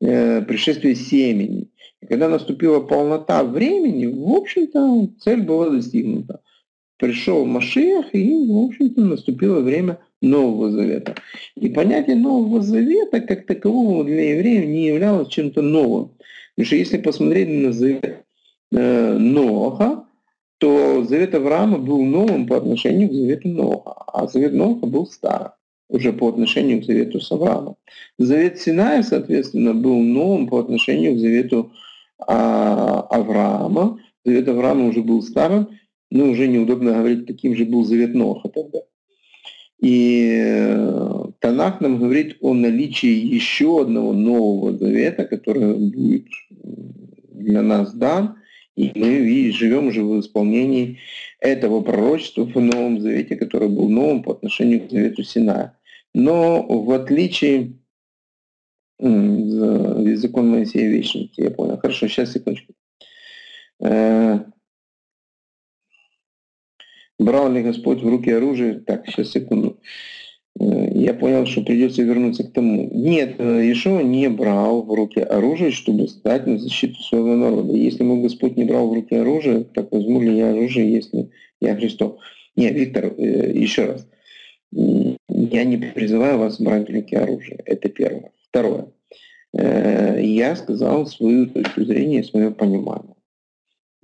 [0.00, 1.70] э, пришествия семени.
[2.00, 6.40] И когда наступила полнота времени, в общем-то, цель была достигнута
[7.00, 11.14] пришел Машиах, и, в общем-то, наступило время Нового Завета.
[11.56, 16.10] И понятие Нового Завета как такового для евреев не являлось чем-то новым.
[16.54, 18.24] Потому что если посмотреть на Завет
[18.72, 20.04] э, Ноха,
[20.58, 25.52] то Завет Авраама был новым по отношению к Завету Ноха, а Завет Ноха был старым
[25.88, 27.76] уже по отношению к Завету с Авраамом.
[28.16, 31.72] Завет Синая, соответственно, был новым по отношению к Завету
[32.26, 33.98] а, Авраама.
[34.24, 35.79] Завет Авраама уже был старым,
[36.10, 38.80] ну, уже неудобно говорить, каким же был завет Ноха тогда.
[39.80, 46.26] И э, Танах нам говорит о наличии еще одного нового завета, который будет
[47.32, 48.36] для нас дан,
[48.76, 50.98] и мы живем уже в исполнении
[51.38, 55.78] этого пророчества в Новом Завете, который был новым по отношению к Завету Синая.
[56.14, 57.72] Но в отличие
[58.98, 61.78] закон Моисея вечности, я понял.
[61.78, 62.74] Хорошо, сейчас секундочку.
[67.20, 68.80] Брал ли Господь в руки оружие?
[68.80, 69.76] Так, сейчас секунду.
[70.58, 72.88] Э, я понял, что придется вернуться к тому.
[72.94, 77.74] Нет, э, Ишуа не брал в руки оружие, чтобы стать на защиту своего народа.
[77.74, 81.28] Если мой Господь не брал в руки оружие, так возьму ли я оружие, если
[81.60, 82.16] я Христов?
[82.56, 84.06] Нет, Виктор, э, еще раз.
[84.72, 87.58] Я не призываю вас брать в руки оружие.
[87.66, 88.30] Это первое.
[88.48, 88.86] Второе.
[89.52, 93.14] Я сказал свою точку зрения, свое понимание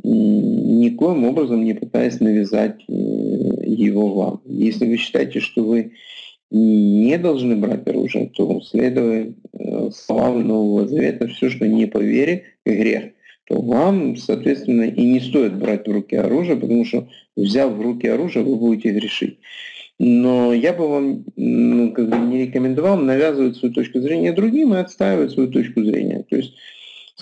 [0.07, 4.41] никоим образом не пытаясь навязать э, его вам.
[4.45, 5.93] Если вы считаете, что вы
[6.51, 12.45] не должны брать оружие, то следуя э, словам Нового Завета, все, что не по вере,
[12.65, 13.13] грех,
[13.49, 18.07] то вам, соответственно, и не стоит брать в руки оружие, потому что, взяв в руки
[18.07, 19.39] оружие, вы будете грешить.
[19.99, 24.79] Но я бы вам ну, как бы не рекомендовал навязывать свою точку зрения другим и
[24.79, 26.25] отстаивать свою точку зрения.
[26.29, 26.55] То есть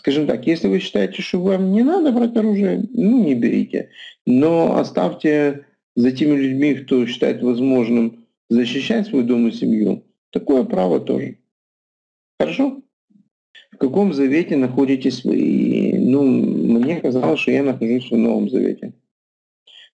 [0.05, 3.89] Скажем так, если вы считаете, что вам не надо брать оружие, ну не берите.
[4.27, 5.65] Но оставьте
[5.97, 11.39] за теми людьми, кто считает возможным защищать свой дом и семью, такое право тоже.
[12.39, 12.83] Хорошо?
[13.73, 15.95] В каком завете находитесь вы?
[15.99, 18.93] Ну, мне казалось, что я нахожусь в Новом Завете.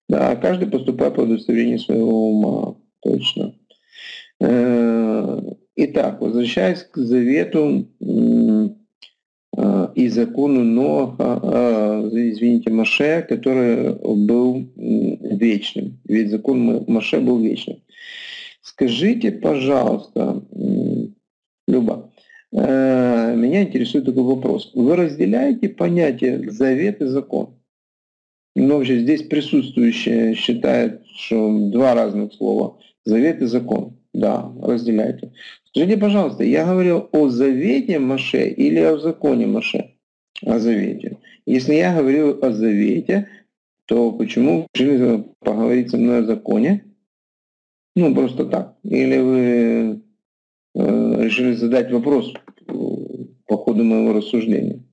[0.09, 2.75] Да, каждый поступает по удостоверению своего ума.
[3.01, 3.55] Точно.
[4.41, 5.41] Э,
[5.77, 7.87] итак, возвращаясь к завету,
[9.95, 15.99] и закону Ноаха, а, извините, Маше, который был вечным.
[16.05, 17.77] Ведь закон Маше был вечным.
[18.61, 20.41] Скажите, пожалуйста,
[21.67, 22.11] Люба,
[22.51, 24.71] э, меня интересует такой вопрос.
[24.73, 27.55] Вы разделяете понятие завет и закон?
[28.55, 33.97] Но вообще здесь присутствующие считают, что два разных слова– завет и закон.
[34.13, 35.31] Да, разделяйте.
[35.65, 39.95] Скажите, пожалуйста, я говорил о завете Маше или о законе Маше?
[40.45, 41.17] О завете.
[41.45, 43.29] Если я говорил о завете,
[43.85, 46.85] то почему решили поговорить со мной о законе?
[47.95, 48.77] Ну, просто так.
[48.83, 50.01] Или вы
[50.75, 52.33] э, решили задать вопрос
[52.65, 54.83] по ходу моего рассуждения?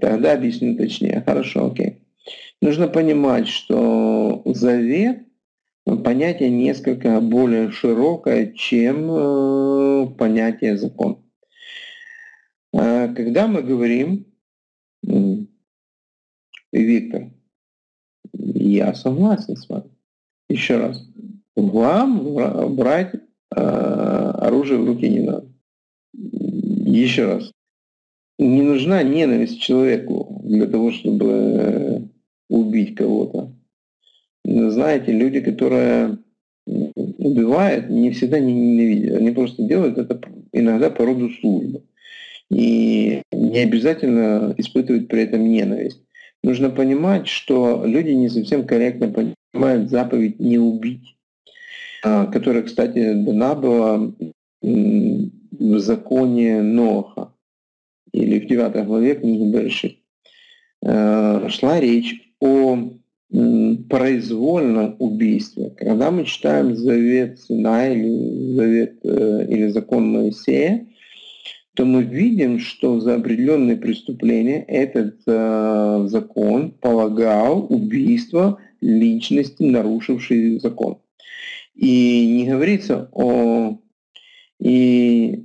[0.00, 1.22] Тогда объясню точнее.
[1.24, 1.98] Хорошо, окей.
[2.60, 5.20] Нужно понимать, что завет
[5.84, 11.24] понятие несколько более широкое, чем э, понятие закон.
[12.72, 14.26] А когда мы говорим,
[16.72, 17.30] Виктор,
[18.32, 19.90] я согласен с вами.
[20.48, 21.00] Еще раз.
[21.54, 23.20] Вам брать э,
[23.54, 25.52] оружие в руки не надо.
[26.12, 27.52] Еще раз.
[28.38, 32.00] Не нужна ненависть человеку для того, чтобы э,
[32.48, 33.53] убить кого-то.
[34.44, 36.18] Знаете, люди, которые
[36.66, 39.16] убивают, не всегда не ненавидят.
[39.16, 40.20] Они просто делают это
[40.52, 41.82] иногда по роду службы.
[42.50, 46.02] И не обязательно испытывать при этом ненависть.
[46.42, 51.16] Нужно понимать, что люди не совсем корректно понимают заповедь «не убить»,
[52.02, 54.12] а, которая, кстати, дана была
[54.60, 57.32] в законе Ноха
[58.12, 59.96] или в 9 главе книги Берши.
[60.84, 62.90] А, шла речь о
[63.88, 65.70] произвольном убийстве.
[65.76, 70.86] Когда мы читаем Завет Сина или, Завет, э, или Закон Моисея,
[71.74, 80.98] то мы видим, что за определенные преступления этот э, закон полагал убийство личности, нарушившей закон.
[81.74, 83.78] И не говорится о...
[84.60, 85.42] И,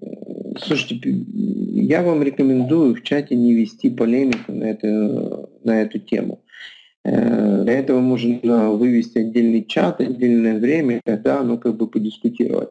[0.59, 6.43] слушайте, я вам рекомендую в чате не вести полемику на, это, на эту тему.
[7.10, 12.70] Э, для этого можно вывести отдельный чат, отдельное время, когда ну, как бы подискутировать.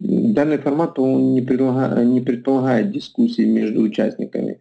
[0.00, 4.60] Данный формат он не, предлагает, не предполагает дискуссии между участниками.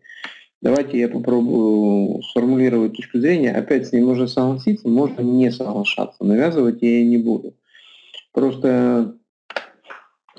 [0.62, 3.52] Давайте я попробую сформулировать точку зрения.
[3.52, 6.26] Опять с ней можно согласиться, можно не соглашаться.
[6.26, 7.54] Навязывать я не буду.
[8.34, 9.16] Просто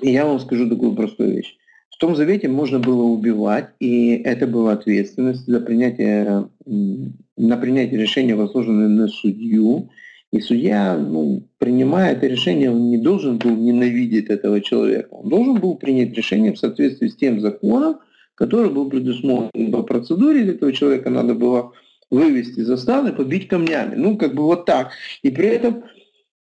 [0.01, 1.57] я вам скажу такую простую вещь.
[1.99, 8.35] В том завете можно было убивать, и это была ответственность за принятие, на принятие решения,
[8.35, 9.89] возложенное на судью.
[10.31, 15.09] И судья, ну, принимая это решение, он не должен был ненавидеть этого человека.
[15.11, 17.97] Он должен был принять решение в соответствии с тем законом,
[18.35, 20.47] который был предусмотрен по процедуре.
[20.47, 21.73] Этого человека надо было
[22.09, 23.95] вывести за стан и побить камнями.
[23.95, 24.91] Ну, как бы вот так.
[25.21, 25.83] И при этом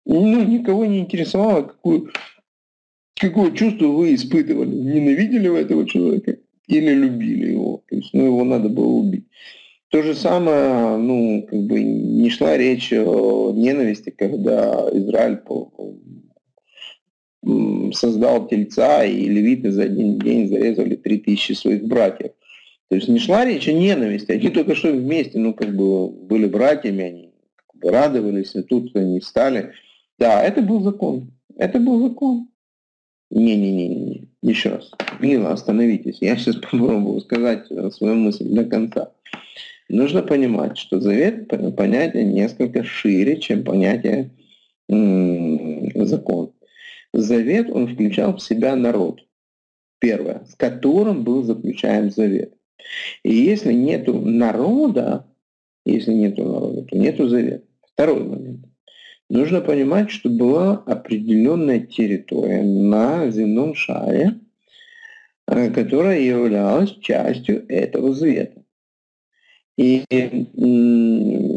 [0.06, 2.12] ну, никого не интересовало, какую,
[3.18, 4.74] какое чувство вы испытывали.
[4.74, 7.82] Ненавидели вы этого человека или любили его.
[7.88, 9.24] То есть, ну, его надо было убить.
[9.90, 15.38] То же самое, ну, как бы не шла речь о ненависти, когда Израиль
[17.94, 22.32] создал тельца, и левиты за один день зарезали 3000 своих братьев.
[22.88, 26.46] То есть не шла речь о ненависти, они только что вместе, ну, как бы были
[26.46, 29.72] братьями, они как бы радовались, и тут они стали.
[30.18, 31.32] Да, это был закон.
[31.56, 32.48] Это был закон.
[33.30, 34.90] Не-не-не, еще раз.
[35.20, 36.18] Мила, остановитесь.
[36.20, 39.12] Я сейчас попробую сказать свою мысль до конца.
[39.88, 44.30] Нужно понимать, что завет понятие несколько шире, чем понятие
[44.88, 46.52] закон.
[47.12, 49.22] Завет, он включал в себя народ.
[49.98, 52.54] Первое, с которым был заключаем завет.
[53.22, 55.26] И если нету народа,
[55.84, 57.64] если нету народа, то нету завета.
[57.92, 58.67] Второй момент.
[59.30, 64.40] Нужно понимать, что была определенная территория на земном шаре,
[65.46, 68.62] э, которая являлась частью этого завета.
[69.76, 70.02] И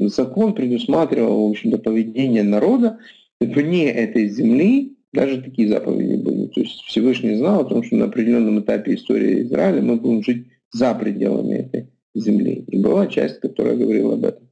[0.10, 3.00] закон предусматривал, в общем-то, поведение народа
[3.40, 6.48] вне этой земли, даже такие заповеди были.
[6.48, 10.48] То есть Всевышний знал о том, что на определенном этапе истории Израиля мы будем жить
[10.72, 12.64] за пределами этой земли.
[12.68, 14.51] И была часть, которая говорила об этом.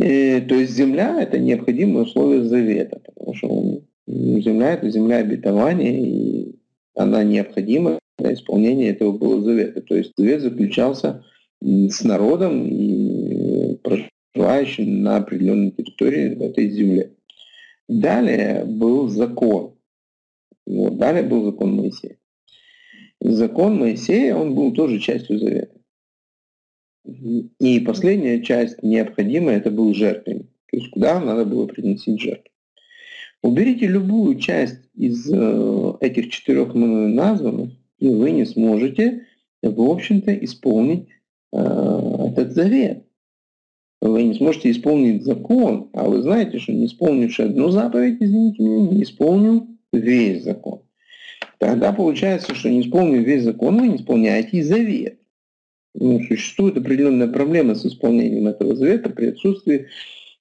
[0.00, 6.54] И, то есть земля– это необходимое условие завета, потому что земля– это земля обетования, и
[6.94, 9.82] она необходима для исполнения этого было завета.
[9.82, 11.22] То есть завет заключался
[11.60, 17.12] с народом и проживающим на определенной территории в этой земле.
[17.86, 19.74] Далее был закон.
[20.66, 22.16] Вот, далее был закон Моисея.
[23.20, 25.79] Закон Моисея, он был тоже частью завета.
[27.04, 30.46] И последняя часть необходимая, это был жертвенник.
[30.70, 32.50] То есть куда надо было приносить жертву.
[33.42, 39.26] Уберите любую часть из э, этих четырех названных, и вы не сможете,
[39.62, 41.08] в общем-то, исполнить
[41.52, 43.04] Э, этот завет.
[44.00, 48.90] вы не сможете исполнить закон, а вы знаете, что не исполнивший одну заповедь, извините меня,
[48.90, 50.82] не исполнил весь закон.
[51.58, 55.18] Тогда получается, что не исполнив весь закон, вы не исполняете и завет.
[55.94, 59.88] Ну, существует определенная проблема с исполнением этого завета при отсутствии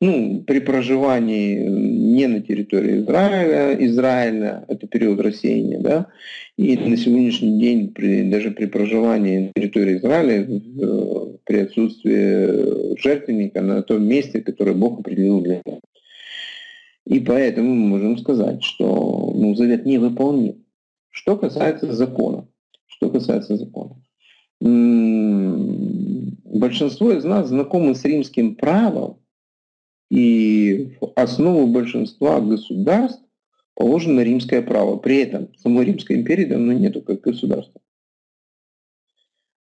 [0.01, 6.07] ну, при проживании не на территории Израиля, Израиля, это период рассеяния, да,
[6.57, 10.47] и на сегодняшний день при, даже при проживании на территории Израиля,
[11.43, 15.81] при отсутствии жертвенника на том месте, которое Бог определил для него.
[17.05, 20.63] И поэтому мы можем сказать, что ну, завет не выполнен.
[21.09, 22.47] Что касается закона,
[22.85, 24.01] что касается закона.
[26.49, 29.19] Большинство из нас знакомы с римским правом,
[30.09, 33.23] и в основу большинства государств
[33.75, 34.97] положено римское право.
[34.97, 37.79] При этом самой Римской империи давно нету как государства.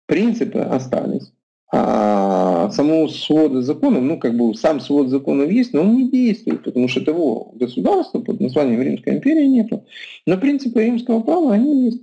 [0.05, 1.33] Принципы остались.
[1.73, 6.63] А самого свода законов, ну как бы сам свод законов есть, но он не действует,
[6.63, 9.83] потому что того государства под названием Римская империя нету.
[10.25, 12.01] Но принципы римского права, они есть.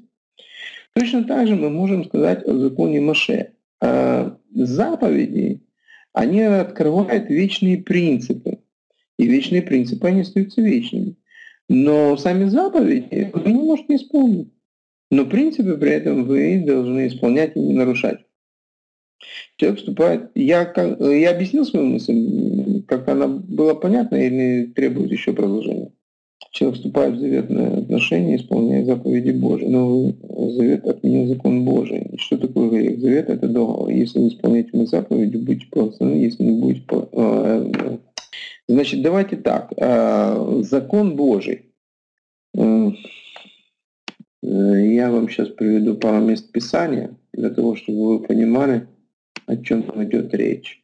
[0.94, 3.52] Точно так же мы можем сказать о законе Маше.
[3.80, 5.62] А заповеди
[6.12, 8.58] они открывают вечные принципы.
[9.18, 11.16] И вечные принципы, они остаются вечными.
[11.68, 14.52] Но сами заповеди вы не можете исполнить.
[15.10, 18.20] Но принципы при этом вы должны исполнять и не нарушать.
[19.56, 20.30] Человек вступает...
[20.34, 25.92] Я, я объяснил свою мысль, как она была понятна или требует еще продолжения?
[26.52, 29.66] Человек вступает в заветное отношение, исполняя заповеди Божьи.
[29.66, 30.12] Но
[30.52, 32.02] завет отменил закон Божий.
[32.12, 33.00] И что такое грех?
[33.00, 33.88] Завет– это договор.
[33.88, 36.22] Если вы исполняете мои заповеди, будете благословены.
[36.22, 36.84] Если не будете...
[36.90, 37.66] А,
[38.68, 39.72] значит, давайте так.
[39.78, 41.72] А, закон Божий.
[42.54, 42.92] Я
[45.10, 48.88] вам сейчас приведу пару мест Писания, для того, чтобы вы понимали,
[49.46, 50.82] о чем идет речь.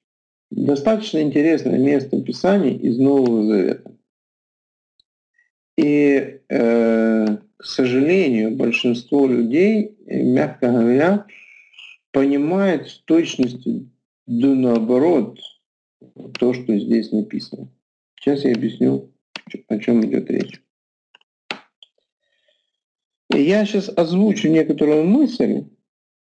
[0.51, 3.93] Достаточно интересное место Писания из Нового Завета.
[5.79, 11.27] И, э, к сожалению, большинство людей, мягко говоря,
[12.11, 13.89] понимает с точностью
[14.27, 15.39] да наоборот
[16.41, 17.69] то, что здесь написано.
[18.17, 19.13] Сейчас я объясню,
[19.69, 20.61] о чем идет речь.
[23.33, 25.63] Я сейчас озвучу некоторую мысль,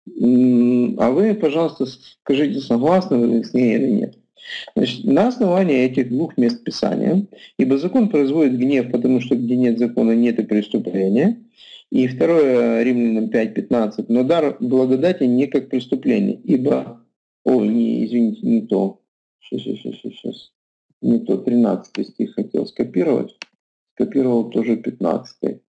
[0.05, 4.20] а вы, пожалуйста, скажите, согласны вы с ней или нет.
[4.76, 7.26] Значит, на основании этих двух мест Писания,
[7.58, 11.41] ибо закон производит гнев, потому что где нет закона, нет и преступления.
[11.89, 17.02] И второе, Римлянам 5.15, но дар благодати не как преступление, ибо,
[17.45, 19.00] о, не, извините, не то,
[19.39, 20.52] сейчас, сейчас, сейчас, сейчас,
[21.02, 23.38] не то, 13 стих хотел скопировать,
[23.93, 25.62] скопировал тоже 15.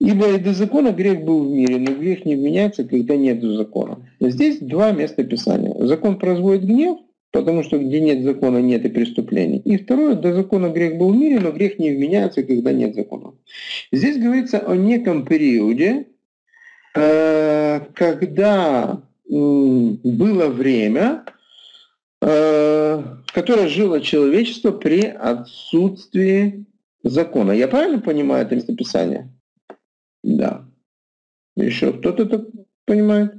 [0.00, 4.06] Ибо и до закона грех был в мире, но грех не вменяется, когда нет закона.
[4.20, 5.74] Здесь два места Писания.
[5.86, 6.98] Закон производит гнев,
[7.36, 9.58] Потому что где нет закона, нет и преступлений.
[9.58, 13.34] И второе, до закона грех был в мире, но грех не вменяется, когда нет закона.
[13.92, 16.06] Здесь говорится о неком периоде,
[16.94, 21.26] э, когда было время,
[22.22, 23.02] э,
[23.34, 26.64] которое жило человечество при отсутствии
[27.02, 27.52] закона.
[27.52, 29.30] Я правильно понимаю это местописание?
[30.24, 30.64] Да.
[31.54, 32.46] Еще кто-то так
[32.86, 33.34] понимает?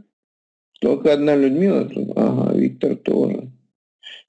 [0.82, 3.50] Только одна Людмила Ага, Виктор тоже.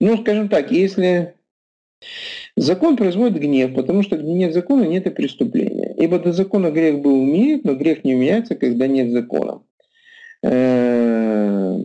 [0.01, 1.35] Ну, скажем так, если
[2.57, 5.95] закон производит гнев, потому что нет закона, нет и преступления.
[5.99, 9.63] Ибо до закона грех был мире, но грех не меняется, когда нет закона.
[10.45, 11.81] Э,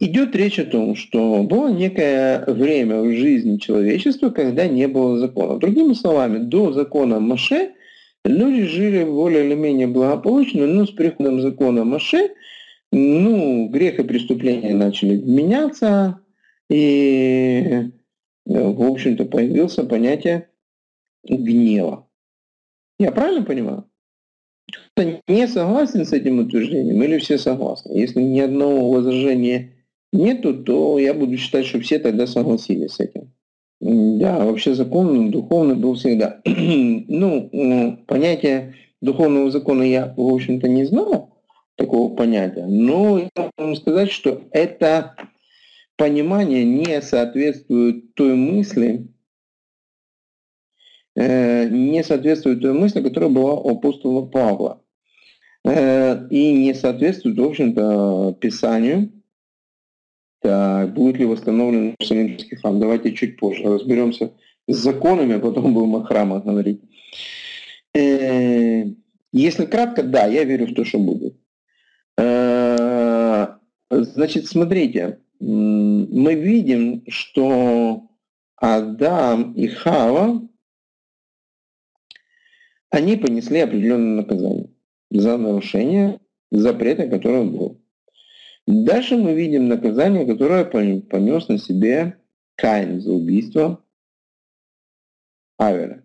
[0.00, 5.58] идет речь о том, что было некое время в жизни человечества, когда не было закона.
[5.58, 7.72] Другими словами, до закона Маше
[8.24, 12.30] люди жили более или менее благополучно, но с приходом закона Маше
[12.92, 16.20] ну, грех и преступления начали меняться,
[16.68, 17.90] и, э,
[18.44, 20.48] в общем-то, появился понятие
[21.24, 22.08] гнева.
[22.98, 23.84] Я правильно понимаю?
[24.94, 27.92] Кто не согласен с этим утверждением или все согласны?
[27.92, 29.74] Если ни одного возражения
[30.12, 33.32] нету, то я буду считать, что все тогда согласились с этим.
[33.80, 36.40] Да, вообще закон духовный был всегда.
[36.44, 41.36] ну, понятие духовного закона я, в общем-то, не знал,
[41.76, 45.14] такого понятия, но я могу сказать, что это
[45.96, 49.08] понимание не соответствует той мысли,
[51.14, 54.82] э, не соответствует той мысли, которая была у апостола Павла.
[55.64, 59.10] Э, и не соответствует, в общем-то, Писанию.
[60.40, 62.78] Так, будет ли восстановлен Иерусалимский храм?
[62.78, 64.32] Давайте чуть позже разберемся
[64.68, 66.82] с законами, а потом будем о храмах говорить.
[67.94, 68.84] Э,
[69.32, 71.36] если кратко, да, я верю в то, что будет.
[73.88, 78.08] Значит, смотрите, мы видим, что
[78.56, 80.48] Адам и Хава,
[82.90, 84.70] они понесли определенное наказание
[85.10, 87.80] за нарушение запрета, который был.
[88.66, 92.18] Дальше мы видим наказание, которое понес на себе
[92.56, 93.84] Каин за убийство
[95.58, 96.04] Авеля.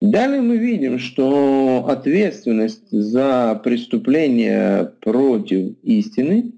[0.00, 6.52] Далее мы видим, что ответственность за преступление против истины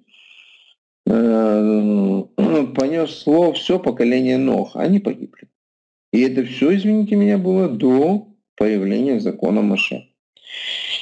[2.74, 4.76] понесло все поколение Нох.
[4.76, 5.48] Они погибли.
[6.12, 10.08] И это все, извините меня, было до появления закона Маше.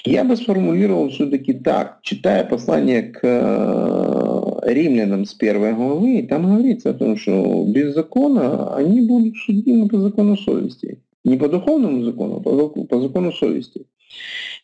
[0.05, 6.91] Я бы сформулировал все-таки так, читая послание к э, римлянам с первой главы, там говорится
[6.91, 11.01] о том, что без закона они будут судимы по закону совести.
[11.24, 13.87] Не по духовному закону, а по закону совести.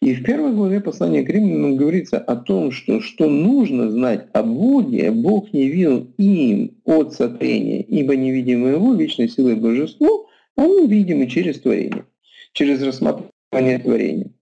[0.01, 4.43] И в первой главе послания к римлянам говорится о том, что, что нужно знать о
[4.43, 11.28] Боге, Бог не видел им от сотворения, ибо невидимое его вечной силой божество, они видимы
[11.28, 12.05] через творение,
[12.52, 14.32] через рассматривание творения.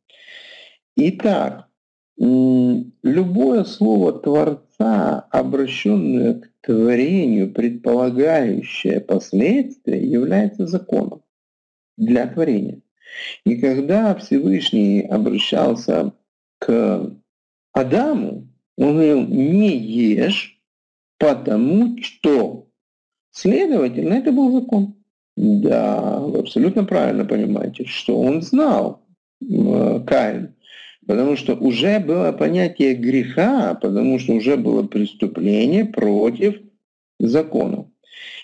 [0.96, 1.68] Итак,
[2.16, 11.22] любое слово Творца, обращенное к творению, предполагающее последствия, является законом
[11.96, 12.80] для творения.
[13.44, 16.12] И когда Всевышний обращался
[16.58, 17.10] к
[17.72, 20.58] Адаму, он говорил, не ешь,
[21.18, 22.66] потому что.
[23.32, 24.96] Следовательно, это был закон.
[25.36, 29.06] Да, вы абсолютно правильно понимаете, что он знал,
[29.40, 30.56] Каин,
[31.06, 36.56] потому что уже было понятие греха, потому что уже было преступление против
[37.20, 37.88] закона.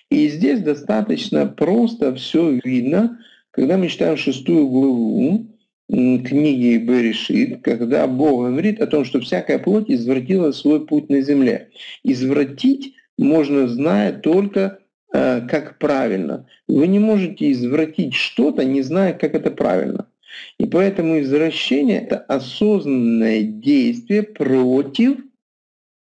[0.09, 3.19] И здесь достаточно просто все видно,
[3.57, 5.47] когда мы читаем шестую главу
[5.89, 11.71] книги Берешит, когда Бог говорит о том, что всякая плоть извратила свой путь на земле.
[12.05, 14.81] Извратить можно, зная только
[15.15, 16.47] э, как правильно.
[16.69, 20.07] Вы не можете извратить что-то, не зная, как это правильно.
[20.59, 25.19] И поэтому извращение– это осознанное действие против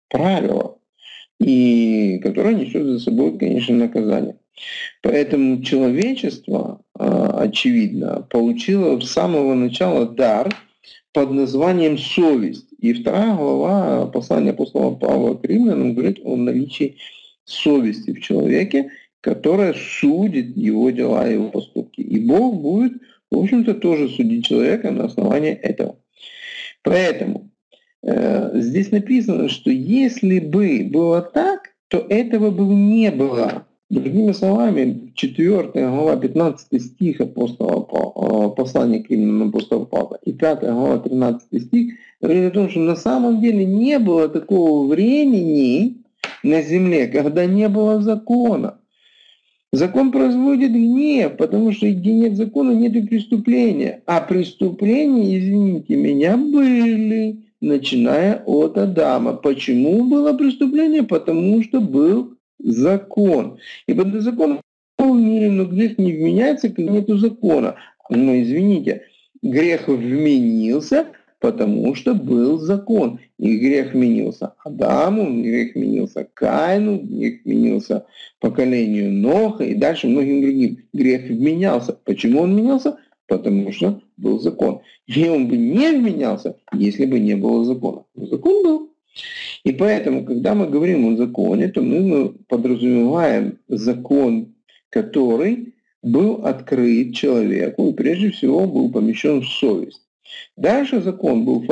[0.09, 0.79] правила,
[1.41, 4.40] и которое несет за собой, конечно, наказание.
[5.03, 10.55] Поэтому человечество, а, очевидно, получило с самого начала дар
[11.13, 12.67] под названием совесть.
[12.79, 16.97] И вторая глава послания апостола Павла к римлянам говорит о наличии
[17.45, 18.91] совести в человеке,
[19.21, 22.01] которая судит его дела и его поступки.
[22.01, 22.93] И Бог будет,
[23.31, 25.97] в общем-то, тоже судить человека на основании этого.
[26.83, 27.51] Поэтому
[28.03, 33.67] э, здесь написано, что если бы было так, то этого бы не было.
[33.91, 40.61] Другими словами, 4 глава 15 стих апостола, э, послания к римлянам апостола Павла и 5
[40.61, 45.97] глава 13 стих говорит о том, что на самом деле не было такого времени
[46.45, 48.79] на земле, когда не было закона.
[49.73, 54.03] Закон производит гнев, потому что где нет закона, нет и преступления.
[54.07, 59.33] А преступления, извините меня, были, начиная от Адама.
[59.33, 61.03] Почему было преступление?
[61.03, 63.59] Потому что был закон.
[63.87, 64.61] И под законом
[64.99, 67.77] в мире, но грех не вменяется, когда нет закона.
[68.09, 69.03] Но извините,
[69.43, 71.07] грех вменился,
[71.41, 73.21] потому что был закон.
[73.39, 78.05] И грех вменился Адаму, грех вменился Каину, грех вменился
[78.41, 80.79] поколению Ноха и дальше многим другим.
[80.93, 81.93] Грех вменялся.
[82.05, 82.99] Почему он вменялся?
[83.27, 84.81] Потому что был закон.
[85.07, 88.05] И он бы не вменялся, если бы не было закона.
[88.15, 88.90] Но закон был.
[89.65, 94.55] И поэтому, когда мы говорим о законе, то мы подразумеваем закон,
[94.89, 100.01] который был открыт человеку и прежде всего был помещен в совесть.
[100.57, 101.65] Дальше закон был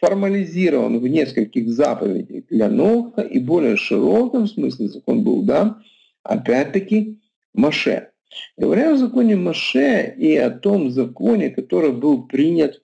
[0.00, 5.82] формализирован в нескольких заповедях для Ноха и более широком смысле закон был дан,
[6.22, 7.18] опять-таки,
[7.54, 8.10] Маше.
[8.56, 12.82] Говоря о законе Маше и о том законе, который был принят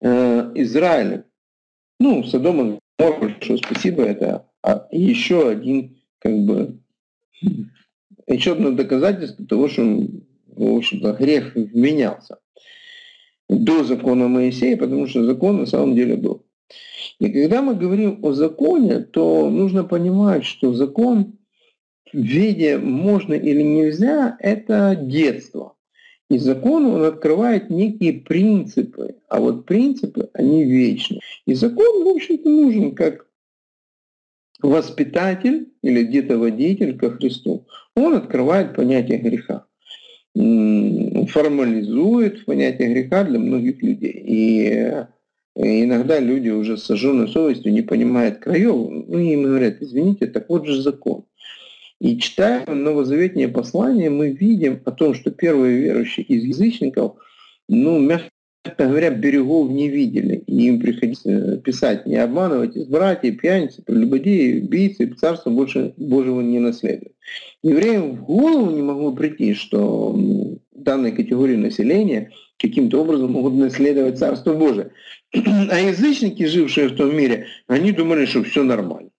[0.00, 1.24] э, Израилем,
[2.02, 6.78] ну, Содом большое спасибо, это а еще один, как бы,
[8.26, 9.82] еще одно доказательство того, что,
[10.46, 12.38] в общем-то, грех вменялся
[13.48, 16.44] до закона Моисея, потому что закон на самом деле был.
[17.18, 21.38] И когда мы говорим о законе, то нужно понимать, что закон
[22.12, 25.74] в виде можно или нельзя– это детство.
[26.32, 31.20] И закон, он открывает некие принципы, а вот принципы, они вечны.
[31.46, 33.26] И закон, в общем-то, нужен как
[34.62, 37.66] воспитатель или где-то водитель ко Христу.
[37.94, 39.66] Он открывает понятие греха,
[40.34, 44.22] формализует понятие греха для многих людей.
[44.24, 45.04] И
[45.54, 50.48] И иногда люди уже с сожженной совестью не понимают краев, ну им говорят, извините, так
[50.48, 51.24] вот же закон.
[52.02, 57.12] И читая новозаветнее послание, мы видим о том, что первые верующие из язычников,
[57.68, 58.28] ну, мягко
[58.76, 60.42] говоря, берегов не видели.
[60.48, 66.58] И им приходилось э, писать, не обманывайтесь, братья, пьяницы, прелюбодеи, убийцы, царство больше Божьего не
[66.58, 67.14] наследует.
[67.62, 70.18] Евреям в голову не могло прийти, что
[70.72, 74.90] данной категории населения каким-то образом могут наследовать Царство Божие.
[75.34, 79.11] А язычники, жившие в том мире, они думали, что все нормально.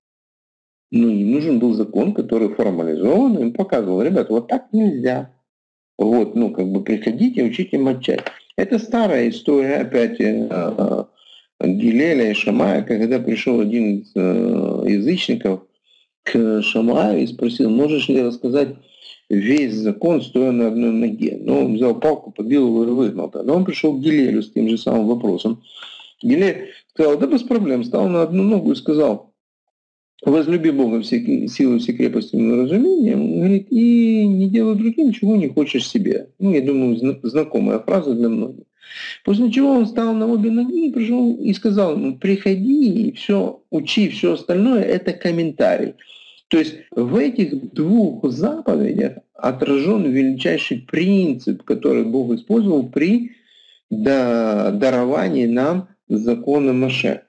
[0.95, 5.33] Ну, нужен был закон, который формализован, им показывал, ребят, вот так нельзя.
[5.97, 8.21] Вот, ну, как бы приходите, учите мочать.
[8.57, 11.03] Это старая история, опять, э, э,
[11.61, 15.61] Гилеля и Шамая, когда пришел один из э, язычников
[16.21, 18.75] к Шамаю и спросил, можешь ли рассказать
[19.31, 21.39] весь закон, стоя на одной ноге.
[21.41, 23.31] Но он взял палку, побил его и выгнал.
[23.31, 25.63] Тогда он пришел к Гилелю с тем же самым вопросом.
[26.21, 29.32] Гилель сказал, да без проблем, стал на одну ногу и сказал,
[30.25, 35.35] возлюби Бога все, силой, все крепости и разумением, он говорит, и не делай другим, чего
[35.35, 36.29] не хочешь себе.
[36.39, 38.65] Ну, я думаю, знакомая фраза для многих.
[39.23, 43.61] После чего он стал на обе ноги и пришел и сказал ему, приходи и все,
[43.69, 45.95] учи, все остальное, это комментарий.
[46.49, 53.31] То есть в этих двух заповедях отражен величайший принцип, который Бог использовал при
[53.89, 57.22] даровании нам закона Маше.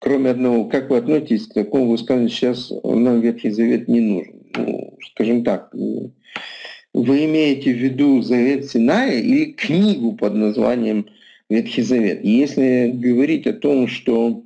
[0.00, 4.42] Кроме одного, как вы относитесь к такому высказыванию, сейчас нам Ветхий Завет не нужен.
[4.56, 11.06] Ну, скажем так, вы имеете в виду Завет Синая или книгу под названием
[11.50, 12.24] Ветхий Завет?
[12.24, 14.44] Если говорить о том, что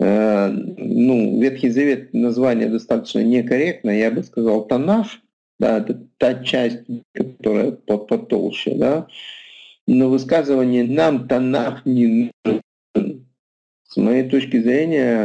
[0.00, 5.06] Э, ну, Ветхий Завет название достаточно некорректное, я бы сказал Танах,
[5.58, 6.80] да, это та часть,
[7.12, 9.06] которая потолще, да,
[9.86, 13.23] но высказывание «нам Танах не нужен»
[13.94, 15.24] с моей точки зрения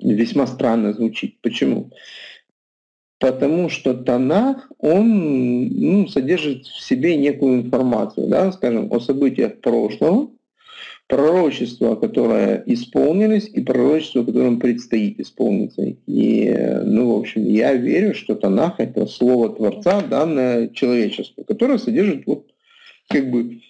[0.00, 1.38] весьма странно звучит.
[1.42, 1.90] Почему?
[3.18, 10.30] Потому что Танах, он ну, содержит в себе некую информацию, да, скажем, о событиях прошлого,
[11.08, 15.94] пророчества, которые исполнились, и пророчества, которым предстоит исполниться.
[16.06, 22.26] И, ну, в общем, я верю, что Танах— это слово Творца, данное человечеству, которое содержит
[22.26, 22.46] вот
[23.08, 23.60] как бы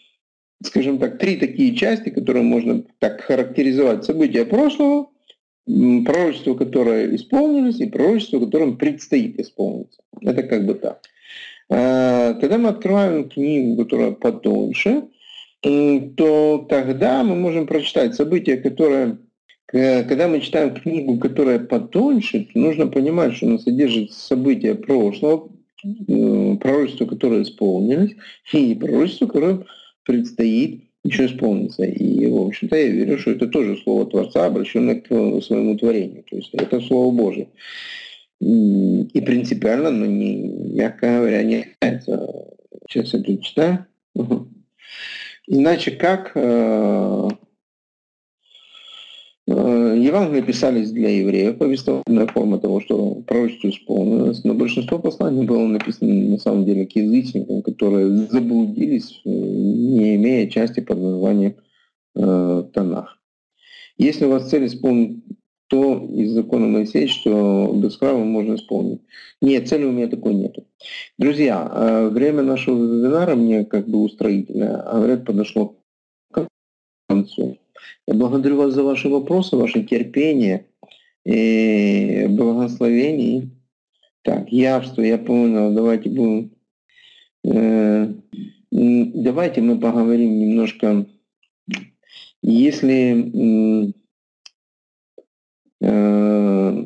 [0.64, 4.04] скажем так, три такие части, которые можно так характеризовать.
[4.04, 5.08] События прошлого,
[5.66, 10.02] пророчества, которые исполнились, и пророчества, которым предстоит исполниться.
[10.20, 11.00] Это как бы так.
[11.68, 15.04] А, когда мы открываем книгу, которая потоньше,
[15.62, 19.18] то тогда мы можем прочитать события, которые
[19.72, 25.48] когда мы читаем книгу, которая потоньше, нужно понимать, что она содержит события прошлого,
[26.60, 28.14] пророчества, которые исполнились,
[28.52, 29.64] и пророчества, которое
[30.04, 31.84] предстоит еще исполниться.
[31.84, 35.08] И, в общем-то, я верю, что это тоже слово Творца, обращенное к
[35.42, 36.24] своему творению.
[36.28, 37.48] То есть это Слово Божие.
[38.40, 40.36] И принципиально, но не,
[40.74, 42.28] мягко говоря, не является.
[42.88, 43.86] Сейчас я тут читаю.
[45.46, 47.28] Иначе как э, э,
[49.46, 56.14] Евангелия писались для евреев, повествовательная форма того, что пророчество исполнилось, но большинство посланий было написано
[56.30, 61.56] на самом деле к язычникам, которые заблудились, э, не имея части под названием
[62.14, 63.18] э, Танах.
[63.98, 65.24] Если у вас цель исполнить
[65.72, 69.00] то из закона Моисея, что без храма можно исполнить.
[69.40, 70.54] Нет, цели у меня такой нет.
[71.16, 75.78] Друзья, э, время нашего вебинара мне как бы устроительное, а говорят, подошло
[76.30, 76.46] к
[77.08, 77.56] концу.
[78.06, 80.66] Я благодарю вас за ваши вопросы, ваше терпение
[81.24, 83.50] и благословение.
[84.22, 86.52] Так, явство, я понял, давайте будем...
[87.44, 88.12] Э,
[88.70, 91.06] давайте мы поговорим немножко,
[92.42, 93.92] если
[95.82, 96.84] Э,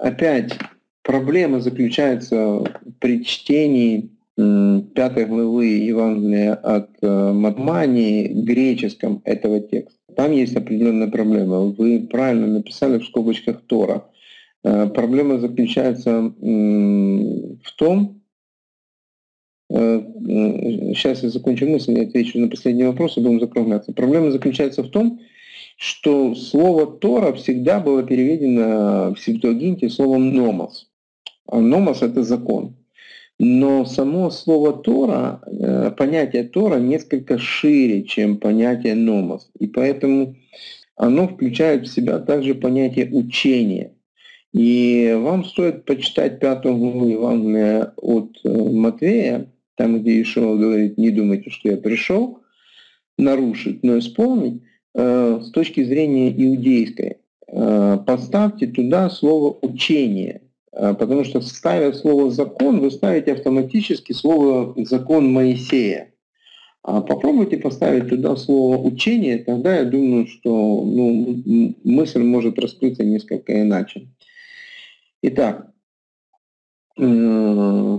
[0.00, 0.58] опять
[1.02, 2.64] проблема заключается
[2.98, 9.97] при чтении пятой главы Евангелия от э, Матмании греческом этого текста.
[10.18, 11.60] Там есть определенная проблема.
[11.60, 14.10] Вы правильно написали в скобочках Тора.
[14.64, 18.20] Э, проблема заключается в том,
[19.70, 23.92] сейчас я закончу мысль, я отвечу на последний вопрос и будем закругляться.
[23.92, 25.20] Проблема заключается в том,
[25.76, 30.90] что слово Тора всегда было переведено в Септуагинте словом «номос».
[31.46, 32.77] А «Номос»— это закон.
[33.38, 39.48] Но само слово Тора, э, понятие Тора несколько шире, чем понятие номос.
[39.58, 40.34] И поэтому
[40.96, 43.92] оно включает в себя также понятие учения.
[44.52, 49.46] И вам стоит почитать пятую главу Евангелия от э, Матвея,
[49.76, 52.40] там, где Ишуа говорит, не думайте, что я пришел
[53.16, 54.62] нарушить, но исполнить.
[54.94, 57.18] э, с точки зрения иудейской.
[57.50, 60.42] Поставьте туда слово «учение»,
[60.72, 66.12] потому что ставя слово «закон», вы ставите автоматически слово «закон Моисея».
[66.82, 73.60] А попробуйте поставить туда слово «учение», тогда я думаю, что ну, мысль может раскрыться несколько
[73.60, 74.08] иначе.
[75.22, 75.72] Итак,
[76.98, 77.98] э,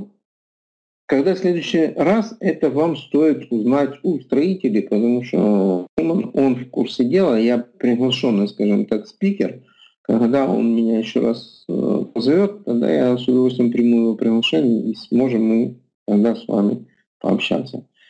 [1.05, 6.69] когда в следующий раз это вам стоит узнать у строителей, потому что он, он в
[6.69, 9.63] курсе дела, я приглашенный, скажем так, спикер.
[10.09, 14.95] Когда он меня еще раз э, позовет, тогда я с удовольствием приму его приглашение и
[14.95, 15.75] сможем мы
[16.07, 16.87] тогда с вами
[17.21, 17.85] пообщаться.